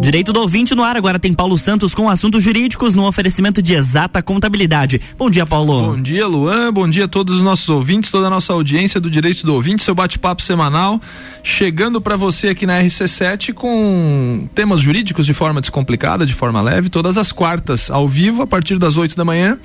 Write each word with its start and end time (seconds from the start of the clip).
Direito 0.00 0.32
do 0.32 0.40
ouvinte 0.40 0.74
no 0.74 0.82
ar, 0.82 0.96
agora 0.96 1.18
tem 1.18 1.32
Paulo 1.34 1.58
Santos 1.58 1.94
com 1.94 2.08
assuntos 2.08 2.42
jurídicos 2.42 2.94
no 2.94 3.06
oferecimento 3.06 3.60
de 3.60 3.74
exata 3.74 4.22
contabilidade. 4.22 5.00
Bom 5.16 5.28
dia, 5.28 5.44
Paulo. 5.44 5.72
Bom 5.72 6.00
dia, 6.00 6.26
Luan. 6.26 6.72
Bom 6.72 6.88
dia 6.88 7.04
a 7.04 7.08
todos 7.08 7.36
os 7.36 7.42
nossos 7.42 7.68
ouvintes, 7.68 8.10
toda 8.10 8.26
a 8.26 8.30
nossa 8.30 8.52
audiência 8.52 8.98
do 8.98 9.10
Direito 9.10 9.44
do 9.44 9.54
Ouvinte, 9.54 9.82
seu 9.82 9.94
bate-papo 9.94 10.42
semanal, 10.42 11.00
chegando 11.42 12.00
para 12.00 12.16
você 12.16 12.48
aqui 12.48 12.66
na 12.66 12.80
RC7 12.82 13.52
com 13.52 14.48
temas 14.54 14.80
jurídicos 14.80 15.26
de 15.26 15.34
forma 15.34 15.60
descomplicada, 15.60 16.24
de 16.24 16.34
forma 16.34 16.62
leve, 16.62 16.88
todas 16.88 17.18
as 17.18 17.30
quartas, 17.30 17.90
ao 17.90 18.08
vivo, 18.08 18.42
a 18.42 18.46
partir 18.46 18.78
das 18.78 18.96
8 18.96 19.14
da 19.14 19.24
manhã 19.24 19.58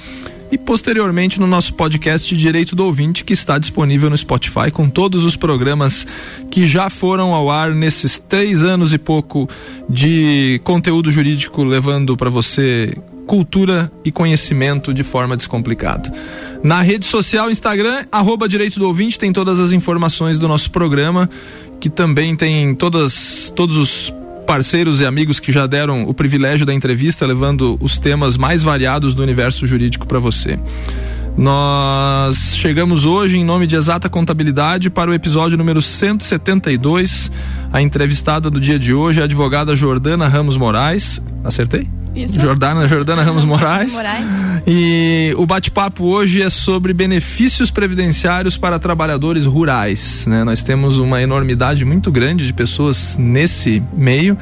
e 0.55 0.57
posteriormente 0.57 1.37
no 1.37 1.45
nosso 1.45 1.73
podcast 1.73 2.33
Direito 2.33 2.77
do 2.77 2.85
Ouvinte, 2.85 3.25
que 3.25 3.33
está 3.33 3.57
disponível 3.57 4.09
no 4.09 4.17
Spotify 4.17 4.71
com 4.71 4.89
todos 4.89 5.25
os 5.25 5.35
programas 5.35 6.07
que 6.49 6.65
já 6.65 6.89
foram 6.89 7.33
ao 7.33 7.51
ar 7.51 7.75
nesses 7.75 8.17
três 8.17 8.63
anos 8.63 8.93
e 8.93 8.97
pouco 8.97 9.49
de 9.89 10.61
conteúdo 10.63 11.11
jurídico, 11.11 11.61
levando 11.61 12.15
para 12.15 12.29
você 12.29 12.97
cultura 13.27 13.91
e 14.05 14.13
conhecimento 14.13 14.93
de 14.93 15.03
forma 15.03 15.35
descomplicada. 15.35 16.09
Na 16.63 16.81
rede 16.81 17.03
social 17.03 17.51
Instagram, 17.51 18.05
arroba 18.09 18.47
Direito 18.47 18.79
do 18.79 18.87
Ouvinte, 18.87 19.19
tem 19.19 19.33
todas 19.33 19.59
as 19.59 19.73
informações 19.73 20.39
do 20.39 20.47
nosso 20.47 20.71
programa, 20.71 21.29
que 21.81 21.89
também 21.89 22.33
tem 22.33 22.73
todas, 22.73 23.51
todos 23.53 23.75
os 23.75 24.13
parceiros 24.45 25.01
e 25.01 25.05
amigos 25.05 25.39
que 25.39 25.51
já 25.51 25.65
deram 25.65 26.03
o 26.03 26.13
privilégio 26.13 26.65
da 26.65 26.73
entrevista, 26.73 27.25
levando 27.25 27.77
os 27.81 27.97
temas 27.97 28.37
mais 28.37 28.63
variados 28.63 29.13
do 29.13 29.23
universo 29.23 29.65
jurídico 29.67 30.07
para 30.07 30.19
você. 30.19 30.57
Nós 31.37 32.55
chegamos 32.55 33.03
hoje, 33.03 33.37
em 33.37 33.43
nome 33.43 33.67
de 33.67 33.75
Exata 33.75 34.09
Contabilidade, 34.09 34.89
para 34.89 35.11
o 35.11 35.13
episódio 35.13 35.57
número 35.57 35.81
172. 35.81 37.29
A 37.73 37.81
entrevistada 37.81 38.49
do 38.49 38.59
dia 38.59 38.79
de 38.79 38.93
hoje 38.93 39.19
é 39.19 39.23
a 39.23 39.25
advogada 39.25 39.75
Jordana 39.75 40.27
Ramos 40.29 40.55
Moraes. 40.55 41.21
Acertei? 41.43 41.89
Isso. 42.15 42.39
Jordana, 42.41 42.87
Jordana 42.87 43.23
Ramos 43.23 43.43
Moraes. 43.43 43.93
Moraes. 43.93 44.25
E 44.65 45.33
o 45.37 45.45
bate-papo 45.45 46.05
hoje 46.05 46.41
é 46.41 46.49
sobre 46.49 46.93
benefícios 46.93 47.69
previdenciários 47.69 48.57
para 48.57 48.79
trabalhadores 48.79 49.45
rurais. 49.45 50.25
Né? 50.25 50.43
Nós 50.43 50.63
temos 50.63 50.97
uma 50.97 51.21
enormidade 51.21 51.83
muito 51.83 52.11
grande 52.11 52.45
de 52.45 52.53
pessoas 52.53 53.17
nesse 53.19 53.83
meio 53.95 54.37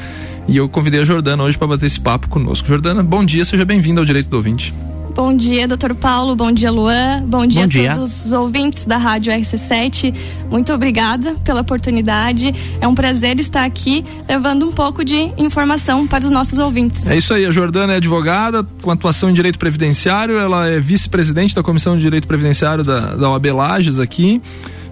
e 0.47 0.57
eu 0.57 0.69
convidei 0.69 1.02
a 1.02 1.05
Jordana 1.05 1.43
hoje 1.43 1.57
para 1.57 1.67
bater 1.67 1.85
esse 1.85 1.99
papo 1.99 2.27
conosco. 2.27 2.67
Jordana, 2.67 3.02
bom 3.02 3.25
dia, 3.25 3.43
seja 3.43 3.65
bem-vinda 3.65 4.02
ao 4.02 4.05
Direito 4.05 4.30
do 4.30 4.37
Ouvinte. 4.37 4.73
Bom 5.16 5.36
dia, 5.36 5.67
doutor 5.67 5.94
Paulo. 5.94 6.36
Bom 6.36 6.52
dia, 6.52 6.72
Luan. 6.72 7.23
Bom 7.28 7.45
dia 7.45 7.61
Bom 7.61 7.66
a 7.66 7.67
dia. 7.67 7.94
todos 7.94 8.25
os 8.25 8.31
ouvintes 8.31 8.88
da 8.88 8.97
Rádio 8.97 9.31
RC7. 9.31 10.14
Muito 10.50 10.73
obrigada 10.73 11.36
pela 11.44 11.61
oportunidade. 11.61 12.53
É 12.81 12.88
um 12.88 12.95
prazer 12.95 13.39
estar 13.39 13.64
aqui 13.64 14.03
levando 14.28 14.67
um 14.67 14.72
pouco 14.72 15.05
de 15.05 15.31
informação 15.38 16.08
para 16.08 16.25
os 16.25 16.31
nossos 16.31 16.58
ouvintes. 16.58 17.05
É 17.05 17.16
isso 17.16 17.31
aí, 17.31 17.45
a 17.45 17.52
Jordana 17.52 17.94
é 17.94 17.97
advogada 17.97 18.66
com 18.81 18.89
atuação 18.89 19.30
em 19.30 19.33
direito 19.33 19.59
previdenciário, 19.59 20.39
ela 20.39 20.67
é 20.67 20.80
vice-presidente 20.80 21.53
da 21.53 21.61
Comissão 21.61 21.95
de 21.95 22.02
Direito 22.02 22.27
Previdenciário 22.27 22.83
da, 22.83 23.16
da 23.16 23.30
OAB 23.30 23.45
Lages 23.53 24.00
aqui, 24.00 24.42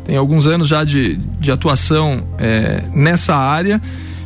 tem 0.06 0.16
alguns 0.18 0.46
anos 0.46 0.68
já 0.68 0.84
de, 0.84 1.16
de 1.40 1.52
atuação 1.52 2.28
é, 2.38 2.84
nessa 2.94 3.36
área. 3.36 3.82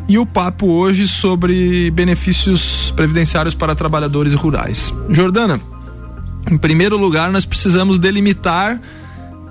E 0.08 0.20
o 0.20 0.26
papo 0.26 0.68
hoje 0.68 1.08
sobre 1.08 1.90
benefícios 1.90 2.94
previdenciários 2.96 3.56
para 3.56 3.76
trabalhadores 3.76 4.36
rurais. 4.36 4.94
Jordana, 5.10 5.60
em 6.50 6.58
primeiro 6.58 6.98
lugar, 6.98 7.32
nós 7.32 7.46
precisamos 7.46 7.98
delimitar 7.98 8.80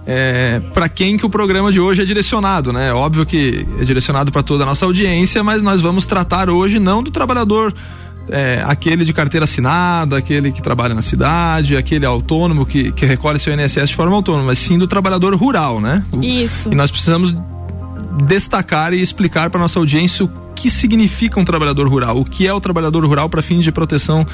é, 0.07 0.61
para 0.73 0.89
quem 0.89 1.17
que 1.17 1.25
o 1.25 1.31
programa 1.31 1.73
de 1.73 1.81
hoje 1.81 2.03
é 2.03 2.05
direcionado, 2.05 2.73
né? 2.73 2.93
Óbvio 2.93 3.25
que 3.25 3.67
é 3.81 3.85
direcionado 3.85 4.31
para 4.31 4.43
toda 4.43 4.65
a 4.65 4.67
nossa 4.67 4.85
audiência, 4.85 5.43
mas 5.43 5.63
nós 5.63 5.81
vamos 5.81 6.05
tratar 6.07 6.51
hoje 6.51 6.79
não 6.79 7.03
do 7.03 7.11
trabalhador 7.11 7.75
é, 8.29 8.63
aquele 8.67 9.05
de 9.05 9.13
carteira 9.13 9.45
assinada, 9.45 10.19
aquele 10.19 10.53
que 10.53 10.63
trabalha 10.63 10.95
na 10.95 11.03
cidade, 11.03 11.77
aquele 11.77 12.07
autônomo 12.07 12.65
que, 12.67 12.93
que 12.93 13.07
recolhe 13.07 13.39
seu 13.39 13.55
INSS 13.55 13.89
de 13.89 13.97
forma 13.97 14.15
autônoma, 14.15 14.47
mas 14.47 14.59
sim 14.59 14.79
do 14.79 14.87
trabalhador 14.87 15.35
rural, 15.35 15.81
né? 15.81 16.05
Isso. 16.23 16.71
E 16.71 16.75
nós 16.75 16.91
precisamos 16.91 17.37
destacar 18.27 18.93
e 18.93 19.01
explicar 19.01 19.51
para 19.51 19.61
nossa 19.61 19.79
audiência 19.79 20.25
o 20.25 20.29
que 20.55 20.71
significa 20.71 21.39
um 21.39 21.45
trabalhador 21.45 21.89
rural, 21.89 22.19
o 22.19 22.25
que 22.25 22.47
é 22.47 22.53
o 22.53 22.61
trabalhador 22.61 23.05
rural 23.05 23.29
para 23.29 23.43
fins 23.43 23.65
de 23.65 23.73
proteção 23.73 24.27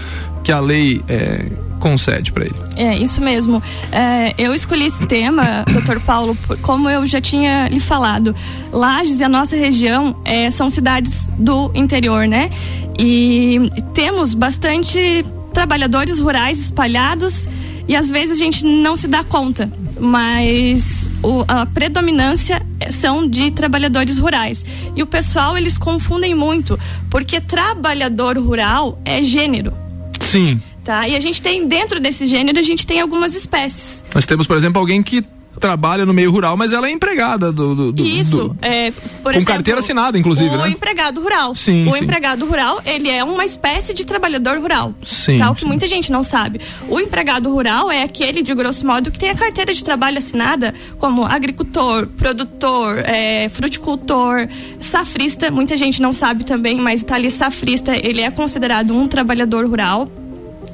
que 0.43 0.53
a 0.53 0.61
lei 0.61 1.03
é, 1.09 1.47
concede 1.79 2.33
para 2.33 2.45
ele. 2.45 2.55
É, 2.77 2.97
isso 2.97 3.21
mesmo. 3.21 3.63
É, 3.91 4.35
eu 4.39 4.55
escolhi 4.55 4.87
esse 4.87 5.05
tema, 5.07 5.65
doutor 5.73 6.01
Paulo, 6.01 6.37
como 6.63 6.89
eu 6.89 7.07
já 7.07 7.21
tinha 7.21 7.69
lhe 7.69 7.81
falado. 7.81 8.35
Lages 8.71 9.21
e 9.21 9.25
a 9.25 9.29
nossa 9.29 9.57
região 9.57 10.17
é, 10.25 10.51
são 10.51 10.71
cidades 10.71 11.29
do 11.39 11.71
interior, 11.75 12.27
né? 12.27 12.51
E 12.99 13.71
temos 13.95 14.35
bastante 14.35 15.25
trabalhadores 15.53 16.19
rurais 16.19 16.61
espalhados 16.61 17.49
e 17.89 17.97
às 17.97 18.09
vezes 18.09 18.33
a 18.33 18.45
gente 18.45 18.65
não 18.65 18.95
se 18.95 19.09
dá 19.09 19.25
conta, 19.25 19.71
mas 19.99 21.00
o- 21.23 21.45
a 21.47 21.67
predominância 21.67 22.65
são 22.91 23.29
de 23.29 23.51
trabalhadores 23.51 24.19
rurais. 24.19 24.65
E 24.97 25.03
o 25.03 25.07
pessoal, 25.07 25.57
eles 25.57 25.77
confundem 25.79 26.35
muito, 26.35 26.79
porque 27.11 27.41
trabalhador 27.41 28.39
rural 28.39 29.01
é 29.05 29.23
gênero. 29.23 29.73
Sim. 30.21 30.61
Tá? 30.85 31.07
E 31.07 31.15
a 31.15 31.21
gente 31.21 31.43
tem, 31.43 31.67
dentro 31.69 32.01
desse 32.01 32.27
gênero, 32.27 32.59
a 32.59 32.63
gente 32.63 32.87
tem 32.87 33.01
algumas 33.01 33.35
espécies. 33.35 34.03
Nós 34.15 34.25
temos, 34.27 34.47
por 34.47 34.57
exemplo, 34.57 34.81
alguém 34.81 35.03
que 35.03 35.23
trabalha 35.59 36.07
no 36.07 36.15
meio 36.15 36.31
rural, 36.31 36.57
mas 36.57 36.73
ela 36.73 36.87
é 36.89 36.91
empregada 36.91 37.51
do. 37.53 37.93
do- 37.93 38.03
Isso, 38.03 38.49
do- 38.49 38.57
é, 38.63 38.91
por 38.91 39.25
com 39.25 39.31
exemplo, 39.31 39.47
carteira 39.47 39.81
assinada, 39.81 40.19
inclusive, 40.19 40.55
o 40.55 40.59
né? 40.59 40.69
empregado 40.71 41.21
rural. 41.21 41.55
Sim, 41.55 41.89
o 41.89 41.93
sim. 41.95 42.05
empregado 42.05 42.47
rural, 42.47 42.81
ele 42.85 43.11
é 43.11 43.23
uma 43.25 43.45
espécie 43.45 43.93
de 43.93 44.05
trabalhador 44.05 44.59
rural. 44.59 44.95
Sim, 45.03 45.39
Tá? 45.39 45.51
O 45.51 45.55
que 45.55 45.63
sim. 45.63 45.67
muita 45.67 45.87
gente 45.89 46.11
não 46.13 46.23
sabe. 46.23 46.61
O 46.89 46.99
empregado 47.01 47.51
rural 47.53 47.91
é 47.91 48.03
aquele, 48.03 48.43
de 48.43 48.55
grosso 48.55 48.87
modo, 48.87 49.11
que 49.11 49.19
tem 49.19 49.31
a 49.31 49.35
carteira 49.35 49.75
de 49.75 49.83
trabalho 49.85 50.19
assinada 50.19 50.75
como 50.99 51.25
agricultor, 51.25 52.07
produtor, 52.07 52.99
é, 53.07 53.49
fruticultor, 53.49 54.49
safrista. 54.81 55.51
Muita 55.51 55.77
gente 55.77 56.01
não 56.01 56.13
sabe 56.13 56.45
também, 56.45 56.81
mas 56.81 57.03
tá 57.03 57.17
ali 57.17 57.31
safrista, 57.31 57.93
ele 57.97 58.21
é 58.21 58.31
considerado 58.31 58.95
um 58.97 59.07
trabalhador 59.07 59.67
rural. 59.67 60.11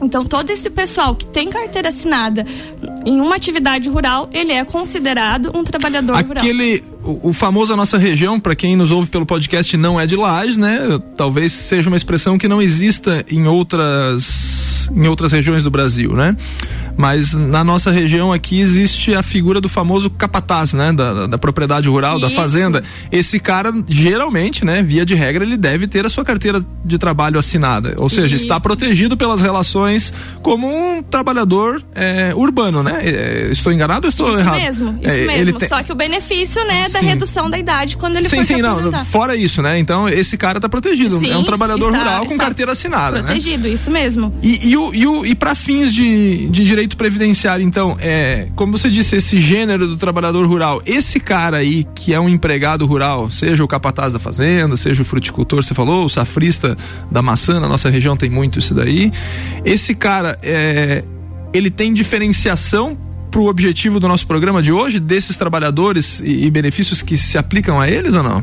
Então, 0.02 0.24
todo 0.24 0.50
esse 0.50 0.68
pessoal 0.68 1.14
que 1.14 1.26
tem 1.26 1.48
carteira 1.48 1.88
assinada 1.88 2.44
em 3.04 3.20
uma 3.20 3.36
atividade 3.36 3.88
rural, 3.88 4.28
ele 4.32 4.52
é 4.52 4.64
considerado 4.64 5.50
um 5.54 5.64
trabalhador 5.64 6.16
rural. 6.16 6.42
Aquele, 6.42 6.82
o, 7.02 7.30
o 7.30 7.32
famoso 7.32 7.72
a 7.72 7.76
nossa 7.76 7.96
região, 7.98 8.38
para 8.38 8.54
quem 8.54 8.76
nos 8.76 8.90
ouve 8.90 9.08
pelo 9.10 9.24
podcast, 9.24 9.76
não 9.76 9.98
é 9.98 10.06
de 10.06 10.16
Lages, 10.16 10.56
né? 10.56 10.78
Talvez 11.16 11.52
seja 11.52 11.88
uma 11.88 11.96
expressão 11.96 12.36
que 12.36 12.48
não 12.48 12.60
exista 12.60 13.24
em 13.28 13.46
outras, 13.46 14.88
em 14.94 15.06
outras 15.08 15.32
regiões 15.32 15.62
do 15.62 15.70
Brasil, 15.70 16.12
né? 16.12 16.36
Mas 16.96 17.34
na 17.34 17.62
nossa 17.62 17.90
região 17.90 18.32
aqui 18.32 18.60
existe 18.60 19.14
a 19.14 19.22
figura 19.22 19.60
do 19.60 19.68
famoso 19.68 20.08
capataz, 20.10 20.72
né? 20.72 20.92
Da, 20.92 21.12
da- 21.12 21.26
da 21.26 21.38
propriedade 21.38 21.88
rural, 21.88 22.18
da 22.18 22.28
Isso. 22.28 22.36
fazenda. 22.36 22.82
Esse 23.12 23.38
cara, 23.38 23.72
geralmente, 23.86 24.64
né? 24.64 24.82
Via 24.82 25.04
de 25.04 25.14
regra, 25.14 25.44
ele 25.44 25.56
deve 25.56 25.86
ter 25.86 26.06
a 26.06 26.08
sua 26.08 26.24
carteira 26.24 26.64
de 26.84 26.98
trabalho 26.98 27.38
assinada. 27.38 27.94
Ou 27.98 28.08
seja, 28.08 28.36
está 28.36 28.54
Isso. 28.54 28.62
protegido 28.62 29.16
pelas 29.16 29.40
relações 29.40 30.12
como 30.42 30.66
um 30.68 31.02
trabalhador 31.02 31.82
é, 31.94 32.32
urbano, 32.34 32.82
né? 32.82 33.00
É, 33.04 33.48
estou 33.50 33.72
enganado 33.72 34.06
ou 34.06 34.08
estou 34.08 34.30
Isso 34.30 34.38
errado? 34.38 34.60
mesmo, 34.60 34.98
isso 35.02 35.10
É, 35.14 35.26
mesmo. 35.26 35.58
tem- 35.58 35.68
Só 35.68 35.82
que 35.82 35.92
o 35.92 35.94
benefício, 35.94 36.64
né, 36.66 36.88
da 36.90 37.00
Sim. 37.00 37.06
redução 37.06 37.50
da 37.50 37.58
idade 37.58 37.96
quando 37.96 38.16
ele 38.16 38.28
sim, 38.28 38.36
for 38.36 38.44
sim, 38.44 38.56
se 38.56 38.62
não. 38.62 39.04
Fora 39.06 39.34
isso, 39.36 39.60
né? 39.60 39.78
Então, 39.78 40.08
esse 40.08 40.36
cara 40.36 40.60
tá 40.60 40.68
protegido. 40.68 41.18
Sim, 41.18 41.30
é 41.32 41.36
um 41.36 41.42
trabalhador 41.44 41.88
está- 41.90 41.98
rural 41.98 42.26
com 42.26 42.32
está 42.32 42.44
carteira 42.44 42.72
assinada, 42.72 43.16
né? 43.18 43.22
Protegido, 43.24 43.66
isso 43.68 43.90
mesmo. 43.90 44.34
E, 44.42 44.70
e, 44.70 44.74
e, 44.74 45.30
e 45.30 45.34
para 45.34 45.54
fins 45.54 45.92
de, 45.92 46.48
de 46.48 46.64
direito 46.64 46.85
previdenciário, 46.94 47.64
então, 47.64 47.96
é, 47.98 48.48
como 48.54 48.76
você 48.76 48.90
disse, 48.90 49.16
esse 49.16 49.40
gênero 49.40 49.88
do 49.88 49.96
trabalhador 49.96 50.46
rural, 50.46 50.82
esse 50.84 51.18
cara 51.18 51.56
aí 51.56 51.86
que 51.94 52.12
é 52.12 52.20
um 52.20 52.28
empregado 52.28 52.84
rural, 52.84 53.30
seja 53.30 53.64
o 53.64 53.68
capataz 53.68 54.12
da 54.12 54.18
fazenda, 54.18 54.76
seja 54.76 55.00
o 55.00 55.04
fruticultor, 55.04 55.64
você 55.64 55.72
falou, 55.72 56.04
o 56.04 56.08
safrista 56.08 56.76
da 57.10 57.22
maçã, 57.22 57.58
na 57.58 57.66
nossa 57.66 57.88
região 57.88 58.16
tem 58.16 58.28
muito 58.28 58.58
isso 58.58 58.74
daí. 58.74 59.10
Esse 59.64 59.94
cara, 59.94 60.38
é, 60.42 61.02
ele 61.52 61.70
tem 61.70 61.92
diferenciação 61.94 62.96
pro 63.30 63.46
objetivo 63.46 63.98
do 63.98 64.06
nosso 64.06 64.26
programa 64.26 64.62
de 64.62 64.72
hoje, 64.72 65.00
desses 65.00 65.36
trabalhadores 65.36 66.20
e, 66.20 66.44
e 66.44 66.50
benefícios 66.50 67.02
que 67.02 67.16
se 67.16 67.36
aplicam 67.36 67.80
a 67.80 67.88
eles 67.88 68.14
ou 68.14 68.22
não? 68.22 68.42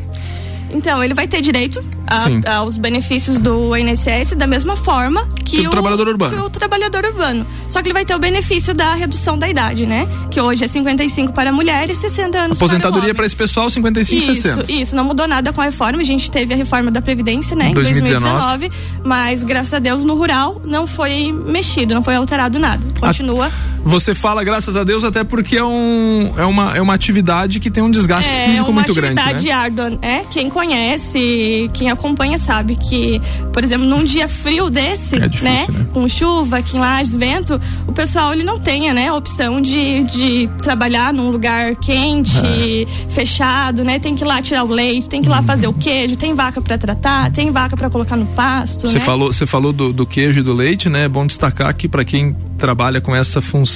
Então, 0.74 1.04
ele 1.04 1.14
vai 1.14 1.28
ter 1.28 1.42
direito 1.42 1.84
a- 2.08 2.58
aos 2.58 2.78
benefícios 2.78 3.38
do 3.40 3.75
INSS 3.75 4.36
da 4.36 4.46
mesma 4.48 4.75
forma 4.75 5.28
que, 5.46 5.58
Que 5.62 5.68
o 5.68 5.72
trabalhador 5.72 6.08
urbano. 6.08 6.36
que 6.38 6.42
o 6.44 6.50
trabalhador 6.50 7.06
urbano. 7.06 7.46
Só 7.70 7.81
que 7.81 7.88
ele 7.88 7.94
vai 7.94 8.06
ter 8.06 8.16
o 8.16 8.20
benefício 8.20 8.74
da 8.74 8.94
redução 8.94 9.38
da 9.38 9.48
idade, 9.48 9.86
né? 9.86 10.08
Que 10.31 10.40
hoje 10.42 10.64
é 10.64 10.68
55 10.68 11.31
para 11.34 11.52
mulheres 11.52 11.98
e 11.98 12.02
60 12.02 12.38
anos 12.40 12.58
Aposentadoria 12.58 13.14
para 13.16 13.25
esse 13.25 13.36
pessoal, 13.36 13.70
55 13.70 14.22
e 14.22 14.31
Isso, 14.34 14.42
60. 14.42 14.72
isso, 14.72 14.96
não 14.96 15.04
mudou 15.06 15.28
nada 15.28 15.54
com 15.54 15.62
a 15.62 15.66
reforma. 15.66 16.00
A 16.02 16.04
gente 16.06 16.30
teve 16.30 16.54
a 16.54 16.58
reforma 16.58 16.90
da 16.92 17.02
Previdência, 17.02 17.56
né, 17.56 17.70
em 17.70 17.74
2019. 17.74 18.70
2019, 18.70 18.72
mas 19.04 19.44
graças 19.44 19.74
a 19.74 19.80
Deus 19.80 20.04
no 20.04 20.16
rural 20.16 20.62
não 20.66 20.86
foi 20.88 21.31
mexido, 21.31 21.94
não 21.94 22.04
foi 22.04 22.16
alterado 22.16 22.58
nada. 22.60 22.86
Continua 23.00 23.52
Você 23.84 24.16
fala 24.16 24.44
graças 24.44 24.76
a 24.76 24.84
Deus 24.84 25.04
até 25.04 25.24
porque 25.24 25.58
é, 25.58 25.64
um, 25.64 26.34
é, 26.38 26.46
uma, 26.46 26.78
é 26.78 26.82
uma 26.82 26.94
atividade 26.94 27.60
que 27.60 27.70
tem 27.70 27.84
um 27.84 27.92
desgaste 27.92 28.30
é, 28.30 28.48
físico 28.48 28.72
muito 28.72 28.94
grande. 28.94 29.20
É 29.20 29.24
uma 29.24 29.32
atividade 29.32 29.52
árdua, 29.52 30.00
é? 30.02 30.20
Quem 30.30 30.50
conhece, 30.50 31.70
quem 31.74 31.90
acompanha 31.90 32.38
sabe 32.38 32.76
que, 32.76 33.22
por 33.52 33.64
exemplo, 33.64 33.86
num 33.86 34.04
dia 34.04 34.28
frio 34.28 34.70
desse, 34.70 35.16
é 35.16 35.28
difícil, 35.28 35.74
né, 35.74 35.80
né? 35.80 35.86
Com 35.92 36.08
chuva, 36.08 36.58
aqui 36.58 36.78
em 36.78 36.80
Lages, 36.80 37.16
vento, 37.16 37.60
o 37.88 37.92
pessoal 37.92 38.34
ele 38.34 38.44
não 38.44 38.58
tenha, 38.58 38.94
né, 38.94 39.10
a 39.10 39.16
opção 39.16 39.60
de, 39.60 40.04
de 40.04 40.50
trabalhar 40.62 41.14
num 41.14 41.30
lugar 41.30 41.76
quente, 41.76 42.38
é. 42.38 43.12
fechado, 43.12 43.84
né? 43.84 44.00
Tem 44.00 44.16
que 44.16 44.24
ir 44.24 44.28
lá 44.28 44.42
tirar 44.42 44.64
o 44.64 44.68
leite, 44.68 45.10
tem 45.10 45.22
que 45.22 45.28
ir 45.28 45.32
lá 45.32 45.40
uhum. 45.40 45.44
fazer 45.44 45.68
o 45.68 45.74
queijo, 45.74 46.16
tem 46.16 46.34
vaca 46.34 46.62
para 46.62 46.78
tratar, 46.78 47.32
tem 47.32 47.52
vaca 47.52 47.76
para 47.76 47.90
colocar 47.90 48.16
no 48.16 48.26
pasto, 48.28 48.88
Você 48.88 49.00
né? 49.00 49.06
falou, 49.06 49.32
falou 49.34 49.74
do, 49.74 49.92
do 49.92 50.06
queijo 50.06 50.40
e 50.40 50.44
do 50.44 50.54
leite, 50.54 50.90
né? 50.90 51.04
É 51.04 51.10
bom 51.10 51.28
destacar 51.28 51.74
que 51.76 51.88
para 51.88 52.06
quem 52.06 52.36
trabalha 52.58 53.02
com 53.02 53.16
essa 53.16 53.42
função, 53.42 53.73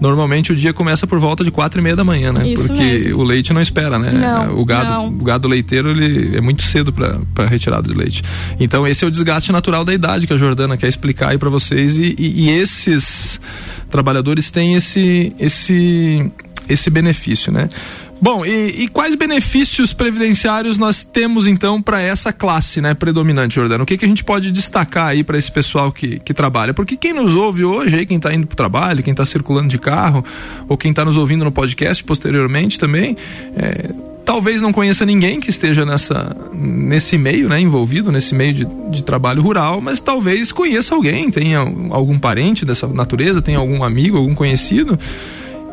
normalmente 0.00 0.52
o 0.52 0.56
dia 0.56 0.72
começa 0.72 1.06
por 1.06 1.18
volta 1.18 1.44
de 1.44 1.50
quatro 1.50 1.80
e 1.80 1.82
meia 1.82 1.94
da 1.94 2.04
manhã, 2.04 2.32
né? 2.32 2.48
Isso 2.48 2.66
Porque 2.66 2.82
mesmo. 2.82 3.18
o 3.18 3.22
leite 3.22 3.52
não 3.52 3.60
espera, 3.60 3.98
né? 3.98 4.12
Não, 4.12 4.58
o 4.58 4.64
gado, 4.64 4.90
não. 4.90 5.08
o 5.08 5.24
gado 5.24 5.46
leiteiro 5.46 5.90
ele 5.90 6.36
é 6.36 6.40
muito 6.40 6.62
cedo 6.62 6.92
para 6.92 7.46
retirada 7.46 7.88
de 7.88 7.94
leite. 7.96 8.22
Então 8.58 8.86
esse 8.86 9.04
é 9.04 9.08
o 9.08 9.10
desgaste 9.10 9.52
natural 9.52 9.84
da 9.84 9.92
idade 9.92 10.26
que 10.26 10.32
a 10.32 10.36
Jordana 10.36 10.76
quer 10.76 10.88
explicar 10.88 11.30
aí 11.30 11.38
para 11.38 11.50
vocês 11.50 11.96
e, 11.96 12.14
e, 12.18 12.46
e 12.46 12.50
esses 12.50 13.40
trabalhadores 13.90 14.50
têm 14.50 14.74
esse 14.74 15.32
esse 15.38 16.30
esse 16.70 16.88
benefício, 16.88 17.52
né? 17.52 17.68
Bom, 18.22 18.44
e, 18.44 18.82
e, 18.82 18.88
quais 18.88 19.14
benefícios 19.14 19.94
previdenciários 19.94 20.76
nós 20.76 21.02
temos 21.02 21.46
então 21.46 21.80
para 21.80 22.02
essa 22.02 22.30
classe, 22.34 22.78
né, 22.78 22.92
predominante, 22.92 23.54
Jordano? 23.54 23.84
O 23.84 23.86
que, 23.86 23.96
que 23.96 24.04
a 24.04 24.08
gente 24.08 24.22
pode 24.22 24.50
destacar 24.50 25.06
aí 25.06 25.24
para 25.24 25.38
esse 25.38 25.50
pessoal 25.50 25.90
que, 25.90 26.18
que 26.20 26.34
trabalha? 26.34 26.74
Porque 26.74 26.98
quem 26.98 27.14
nos 27.14 27.34
ouve 27.34 27.64
hoje, 27.64 27.96
aí, 27.96 28.04
quem 28.04 28.18
está 28.18 28.32
indo 28.34 28.46
para 28.46 28.52
o 28.52 28.56
trabalho, 28.56 29.02
quem 29.02 29.12
está 29.12 29.24
circulando 29.24 29.68
de 29.68 29.78
carro, 29.78 30.22
ou 30.68 30.76
quem 30.76 30.90
está 30.90 31.02
nos 31.02 31.16
ouvindo 31.16 31.46
no 31.46 31.50
podcast 31.50 32.04
posteriormente 32.04 32.78
também, 32.78 33.16
é, 33.56 33.90
talvez 34.22 34.60
não 34.60 34.70
conheça 34.70 35.06
ninguém 35.06 35.40
que 35.40 35.48
esteja 35.48 35.86
nessa, 35.86 36.36
nesse 36.52 37.16
meio, 37.16 37.48
né, 37.48 37.58
envolvido 37.58 38.12
nesse 38.12 38.34
meio 38.34 38.52
de, 38.52 38.68
de 38.90 39.02
trabalho 39.02 39.40
rural, 39.40 39.80
mas 39.80 39.98
talvez 39.98 40.52
conheça 40.52 40.94
alguém, 40.94 41.30
tenha 41.30 41.60
algum 41.88 42.18
parente 42.18 42.66
dessa 42.66 42.86
natureza, 42.86 43.40
tenha 43.40 43.58
algum 43.58 43.82
amigo, 43.82 44.18
algum 44.18 44.34
conhecido 44.34 44.98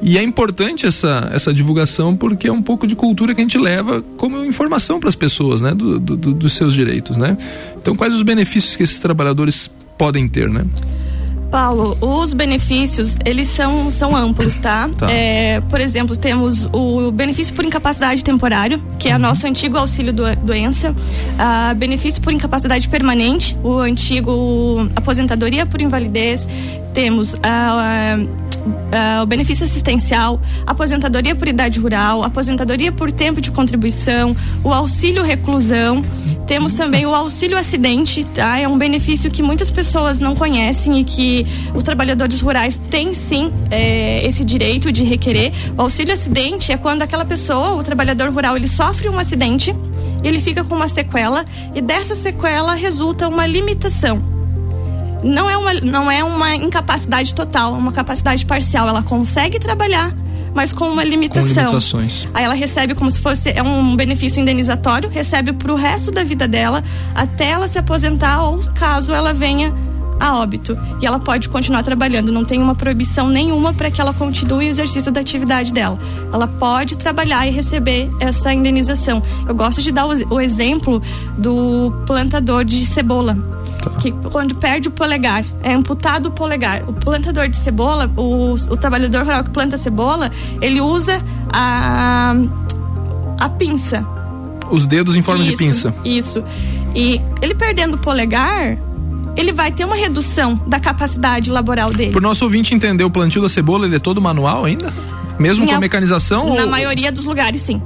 e 0.02 0.18
é 0.18 0.24
importante 0.24 0.86
essa, 0.86 1.30
essa 1.34 1.54
divulgação 1.54 2.16
porque 2.16 2.48
é 2.48 2.52
um 2.52 2.62
pouco 2.62 2.86
de 2.86 2.96
cultura 2.96 3.34
que 3.34 3.42
a 3.42 3.44
gente 3.44 3.58
leva 3.58 4.04
como 4.18 4.44
informação 4.46 5.00
para 5.00 5.10
as 5.10 5.16
pessoas, 5.16 5.62
né? 5.62 5.74
Do, 5.74 6.00
do, 6.00 6.16
dos 6.34 6.54
seus 6.54 6.74
direitos, 6.74 7.18
né? 7.18 7.38
Então, 7.76 7.96
quais 7.96 8.14
os 8.14 8.22
benefícios 8.22 8.76
que 8.76 8.84
esses 8.84 9.00
trabalhadores 9.00 9.70
podem 9.98 10.28
ter, 10.28 10.50
né? 10.50 10.66
Paulo, 11.50 11.98
os 12.02 12.34
benefícios, 12.34 13.18
eles 13.26 13.48
são, 13.48 13.90
são 13.90 14.16
amplos, 14.16 14.56
tá? 14.56 14.90
tá. 14.90 15.10
É, 15.10 15.62
por 15.62 15.80
exemplo, 15.80 16.16
temos 16.16 16.68
o 16.74 17.12
benefício 17.12 17.54
por 17.54 17.64
incapacidade 17.64 18.24
temporário, 18.24 18.84
que 19.00 19.08
é 19.08 19.12
uhum. 19.12 19.18
o 19.18 19.22
nosso 19.22 19.48
antigo 19.48 19.78
auxílio 19.78 20.14
do, 20.14 20.24
doença, 20.38 20.92
uh, 20.92 21.76
benefício 21.76 22.22
por 22.22 22.34
incapacidade 22.34 22.88
permanente, 22.90 23.58
o 23.64 23.78
antigo 23.78 24.90
aposentadoria 24.96 25.66
por 25.66 25.82
invalidez, 25.82 26.48
temos 26.98 27.36
a 27.44 28.18
uh, 28.18 28.24
uh, 28.24 29.22
o 29.22 29.26
benefício 29.28 29.64
assistencial, 29.64 30.42
aposentadoria 30.66 31.36
por 31.36 31.48
idade 31.48 31.80
rural, 31.80 32.24
aposentadoria 32.24 32.92
por 32.92 33.12
tempo 33.12 33.40
de 33.40 33.52
contribuição, 33.52 34.36
o 34.64 34.74
auxílio 34.74 35.22
reclusão. 35.22 36.04
Temos 36.48 36.74
também 36.74 37.06
o 37.06 37.14
auxílio 37.14 37.56
acidente, 37.56 38.24
tá? 38.24 38.60
É 38.60 38.68
um 38.68 38.80
benefício 38.80 39.30
que 39.30 39.44
muitas 39.44 39.70
pessoas 39.70 40.18
não 40.18 40.36
conhecem 40.36 41.00
e 41.00 41.04
que 41.04 41.46
os 41.76 41.84
trabalhadores 41.84 42.42
rurais 42.42 42.82
têm 42.90 43.14
sim 43.14 43.54
é, 43.70 44.26
esse 44.28 44.44
direito 44.44 44.92
de 44.92 45.04
requerer. 45.04 45.52
O 45.78 45.84
auxílio 45.84 46.16
acidente 46.16 46.72
é 46.72 46.78
quando 46.78 47.04
aquela 47.04 47.26
pessoa, 47.26 47.74
o 47.74 47.84
trabalhador 47.84 48.32
rural, 48.32 48.58
ele 48.58 48.68
sofre 48.68 49.08
um 49.08 49.20
acidente, 49.20 49.76
ele 50.24 50.42
fica 50.42 50.64
com 50.64 50.74
uma 50.74 50.88
sequela 50.88 51.46
e 51.76 51.80
dessa 51.80 52.16
sequela 52.16 52.74
resulta 52.74 53.28
uma 53.28 53.46
limitação 53.46 54.37
não 55.24 55.50
é 55.50 55.58
uma, 55.58 55.74
não 55.76 56.12
é 56.12 56.24
uma 56.24 56.56
incapacidade 56.56 57.34
total, 57.34 57.76
é 57.76 57.78
uma 57.78 57.92
capacidade 57.92 58.46
parcial. 58.46 58.88
Ela 58.88 59.04
consegue 59.04 59.60
trabalhar, 59.60 60.16
mas 60.54 60.72
com 60.72 60.88
uma 60.88 61.04
limitação. 61.04 61.54
Com 61.54 61.60
limitações. 61.60 62.28
Aí 62.34 62.44
ela 62.44 62.54
recebe 62.54 62.96
como 62.96 63.10
se 63.10 63.20
fosse 63.20 63.50
é 63.50 63.64
um 63.64 63.96
benefício 63.96 64.42
indenizatório, 64.42 65.10
recebe 65.10 65.54
para 65.54 65.72
o 65.72 65.76
resto 65.76 66.12
da 66.12 66.24
vida 66.24 66.48
dela 66.48 66.84
até 67.16 67.50
ela 67.52 67.68
se 67.68 67.80
aposentar 67.80 68.44
ou 68.44 68.60
caso 68.76 69.14
ela 69.14 69.34
venha 69.34 69.74
a 70.20 70.36
óbito 70.40 70.78
e 71.02 71.06
ela 71.06 71.20
pode 71.20 71.50
continuar 71.50 71.84
trabalhando. 71.84 72.32
Não 72.32 72.44
tem 72.44 72.62
uma 72.62 72.76
proibição 72.76 73.30
nenhuma 73.30 73.74
para 73.74 73.92
que 73.92 74.02
ela 74.02 74.14
continue 74.14 74.66
o 74.66 74.70
exercício 74.70 75.12
da 75.12 75.22
atividade 75.22 75.74
dela. 75.74 76.00
Ela 76.34 76.48
pode 76.48 76.98
trabalhar 76.98 77.48
e 77.48 77.52
receber 77.52 78.10
essa 78.20 78.54
indenização. 78.54 79.22
Eu 79.48 79.56
gosto 79.56 79.82
de 79.82 79.92
dar 79.92 80.08
o, 80.08 80.36
o 80.36 80.42
exemplo 80.42 81.02
do 81.38 81.94
plantador 82.06 82.66
de 82.66 82.84
cebola 82.86 83.57
que 83.90 84.12
quando 84.32 84.56
perde 84.56 84.88
o 84.88 84.92
polegar, 84.92 85.44
é 85.64 85.74
amputado 85.74 86.28
o 86.28 86.32
polegar. 86.32 86.84
O 86.88 86.94
plantador 86.94 87.48
de 87.48 87.58
cebola, 87.58 88.12
o, 88.16 88.54
o 88.54 88.78
trabalhador 88.78 89.24
rural 89.24 89.44
que 89.44 89.50
planta 89.50 89.78
cebola, 89.78 90.32
ele 90.62 90.82
usa 90.82 91.24
a, 91.52 92.36
a 93.38 93.50
pinça. 93.50 94.06
Os 94.70 94.86
dedos 94.86 95.16
em 95.16 95.22
forma 95.22 95.44
isso, 95.44 95.52
de 95.52 95.58
pinça. 95.58 95.96
Isso. 96.04 96.44
E 96.96 97.22
ele 97.42 97.56
perdendo 97.56 97.96
o 97.96 97.98
polegar, 97.98 98.78
ele 99.36 99.54
vai 99.54 99.72
ter 99.72 99.86
uma 99.86 99.96
redução 99.96 100.60
da 100.68 100.80
capacidade 100.80 101.52
laboral 101.52 101.92
dele. 101.92 102.12
Por 102.12 102.22
nosso 102.22 102.44
ouvinte 102.44 102.74
entender, 102.74 103.04
o 103.04 103.10
plantio 103.10 103.42
da 103.42 103.50
cebola, 103.50 103.86
ele 103.86 103.96
é 103.96 104.00
todo 104.00 104.22
manual 104.22 104.66
ainda? 104.66 104.94
Mesmo 105.40 105.64
Minha, 105.64 105.76
com 105.76 105.82
mecanização? 105.82 106.56
Na 106.56 106.64
ou... 106.64 106.70
maioria 106.70 107.12
dos 107.12 107.26
lugares, 107.26 107.62
sim 107.62 107.82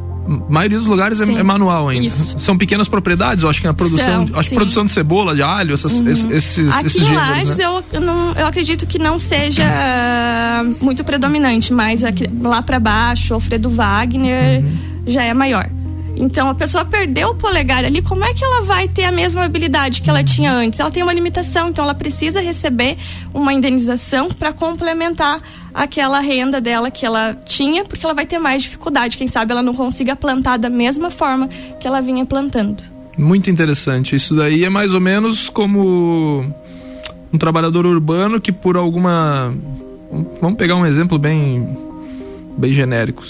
maioria 0.50 0.78
dos 0.78 0.88
lugares 0.88 1.20
é, 1.20 1.24
é, 1.24 1.44
manual 1.44 1.90
ainda. 1.90 2.06
Isso. 2.06 2.40
São 2.40 2.58
pequenas 2.58 2.88
propriedades, 2.88 3.44
eu 3.44 3.50
acho 3.50 3.62
que 3.62 3.68
na 3.68 3.74
produção, 3.74 4.28
São, 4.28 4.40
acho 4.40 4.50
que 4.50 4.56
produção 4.56 4.86
de 4.86 4.92
cebola, 4.92 5.36
de 5.36 5.42
alho, 5.42 5.74
essas, 5.74 6.00
uhum. 6.00 6.10
esses, 6.10 6.30
esses, 6.32 6.74
Aqui 6.74 6.86
esses 6.88 7.04
gêneros, 7.04 7.30
Lages, 7.30 7.58
né? 7.58 7.66
eu, 7.66 7.84
eu, 7.94 8.02
não, 8.02 8.32
eu 8.34 8.46
acredito 8.46 8.86
que 8.86 8.98
não 8.98 9.20
seja 9.20 9.64
muito 10.80 11.04
predominante, 11.04 11.74
mas 11.74 12.04
aqui, 12.04 12.30
lá 12.42 12.62
para 12.62 12.80
baixo, 12.80 13.34
Alfredo 13.34 13.70
Wagner 13.70 14.64
uhum. 14.64 14.78
já 15.08 15.24
é 15.24 15.34
maior. 15.34 15.70
Então 16.22 16.48
a 16.48 16.54
pessoa 16.54 16.86
perdeu 16.86 17.30
o 17.30 17.36
polegar 17.36 17.84
ali, 17.84 18.00
como 18.00 18.24
é 18.24 18.32
que 18.32 18.46
ela 18.46 18.62
vai 18.62 18.88
ter 18.88 19.06
a 19.06 19.12
mesma 19.12 19.44
habilidade 19.44 20.04
que 20.04 20.10
ela 20.10 20.24
tinha 20.24 20.54
antes? 20.54 20.80
Ela 20.80 20.92
tem 20.92 21.02
uma 21.02 21.12
limitação, 21.12 21.70
então 21.70 21.84
ela 21.84 21.96
precisa 21.96 22.40
receber 22.40 22.96
uma 23.34 23.52
indenização 23.52 24.30
para 24.30 24.54
complementar 24.54 25.42
aquela 25.74 26.20
renda 26.20 26.62
dela 26.62 26.92
que 26.92 27.08
ela 27.08 27.34
tinha, 27.44 27.84
porque 27.84 28.06
ela 28.06 28.14
vai 28.14 28.28
ter 28.28 28.38
mais 28.38 28.62
dificuldade. 28.62 29.18
Quem 29.18 29.28
sabe 29.28 29.52
ela 29.52 29.64
não 29.64 29.74
consiga 29.74 30.16
plantar 30.16 30.58
da 30.58 30.70
mesma 30.70 31.10
forma 31.10 31.50
que 31.80 31.88
ela 31.88 32.00
vinha 32.02 32.24
plantando. 32.24 32.84
Muito 33.18 33.50
interessante. 33.50 34.16
Isso 34.16 34.36
daí 34.36 34.64
é 34.64 34.70
mais 34.70 34.94
ou 34.94 35.02
menos 35.02 35.50
como 35.50 36.46
um 37.34 37.38
trabalhador 37.40 37.84
urbano 37.84 38.40
que 38.40 38.52
por 38.52 38.78
alguma 38.78 39.52
vamos 40.40 40.58
pegar 40.58 40.76
um 40.76 40.86
exemplo 40.86 41.18
bem 41.18 41.68
bem 42.58 42.74
genérico 42.74 43.24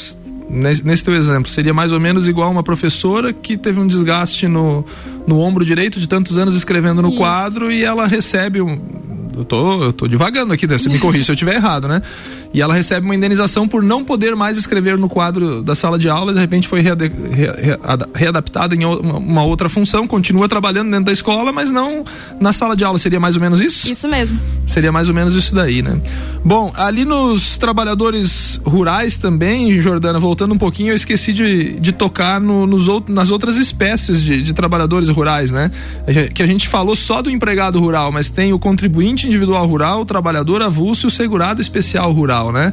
nesse, 0.51 0.85
nesse 0.85 1.03
teu 1.03 1.13
exemplo, 1.13 1.49
seria 1.49 1.73
mais 1.73 1.91
ou 1.91 1.99
menos 1.99 2.27
igual 2.27 2.51
uma 2.51 2.61
professora 2.61 3.31
que 3.31 3.57
teve 3.57 3.79
um 3.79 3.87
desgaste 3.87 4.47
no, 4.47 4.85
no 5.25 5.39
ombro 5.39 5.63
direito 5.63 5.99
de 5.99 6.07
tantos 6.07 6.37
anos 6.37 6.55
escrevendo 6.55 7.01
no 7.01 7.09
Isso. 7.09 7.17
quadro 7.17 7.71
e 7.71 7.83
ela 7.83 8.05
recebe 8.05 8.61
um. 8.61 8.79
Eu 9.35 9.45
tô, 9.45 9.83
eu 9.83 9.93
tô 9.93 10.07
divagando 10.07 10.53
aqui, 10.53 10.67
né? 10.67 10.77
você 10.77 10.89
me 10.89 10.99
corrija 10.99 11.23
se 11.23 11.31
eu 11.31 11.35
estiver 11.35 11.55
errado, 11.55 11.87
né? 11.87 12.01
E 12.53 12.61
ela 12.61 12.73
recebe 12.73 13.05
uma 13.05 13.15
indenização 13.15 13.67
por 13.67 13.81
não 13.81 14.03
poder 14.03 14.35
mais 14.35 14.57
escrever 14.57 14.97
no 14.97 15.07
quadro 15.07 15.63
da 15.63 15.73
sala 15.73 15.97
de 15.97 16.09
aula, 16.09 16.31
e 16.31 16.33
de 16.35 16.39
repente 16.39 16.67
foi 16.67 16.83
readaptada 18.13 18.75
em 18.75 18.83
uma, 18.83 19.17
uma, 19.17 19.43
outra 19.43 19.69
função, 19.69 20.05
continua 20.05 20.49
trabalhando 20.49 20.89
dentro 20.91 21.05
da 21.05 21.11
escola, 21.11 21.51
mas 21.51 21.71
não 21.71 22.03
na 22.39 22.51
sala 22.51 22.75
de 22.75 22.83
aula. 22.83 22.99
Seria 22.99 23.19
mais 23.19 23.35
ou 23.35 23.41
menos 23.41 23.61
isso? 23.61 23.89
Isso 23.89 24.07
mesmo. 24.07 24.39
Seria 24.67 24.91
mais 24.91 25.07
ou 25.07 25.15
menos 25.15 25.35
isso 25.35 25.55
daí, 25.55 25.81
né? 25.81 25.99
Bom, 26.43 26.71
ali 26.75 27.05
nos 27.05 27.57
trabalhadores 27.57 28.59
rurais 28.65 29.17
também, 29.17 29.79
Jordana, 29.79 30.19
voltando 30.19 30.53
um 30.53 30.57
pouquinho, 30.57 30.89
eu 30.89 30.95
esqueci 30.95 31.31
de, 31.31 31.79
de 31.79 31.91
tocar 31.91 32.41
no, 32.41 32.67
nos 32.67 32.89
out, 32.89 33.09
nas 33.11 33.31
outras 33.31 33.57
espécies 33.57 34.21
de, 34.21 34.41
de 34.41 34.53
trabalhadores 34.53 35.07
rurais, 35.09 35.51
né? 35.51 35.71
Que 36.33 36.43
a 36.43 36.47
gente 36.47 36.67
falou 36.67 36.95
só 36.95 37.21
do 37.21 37.29
empregado 37.29 37.79
rural, 37.79 38.11
mas 38.11 38.29
tem 38.29 38.51
o 38.51 38.59
contribuinte 38.59 39.25
individual 39.25 39.65
rural, 39.65 40.01
o 40.01 40.05
trabalhador 40.05 40.61
avulso 40.61 41.05
e 41.05 41.07
o 41.07 41.11
segurado 41.11 41.61
especial 41.61 42.11
rural 42.11 42.40
né? 42.49 42.71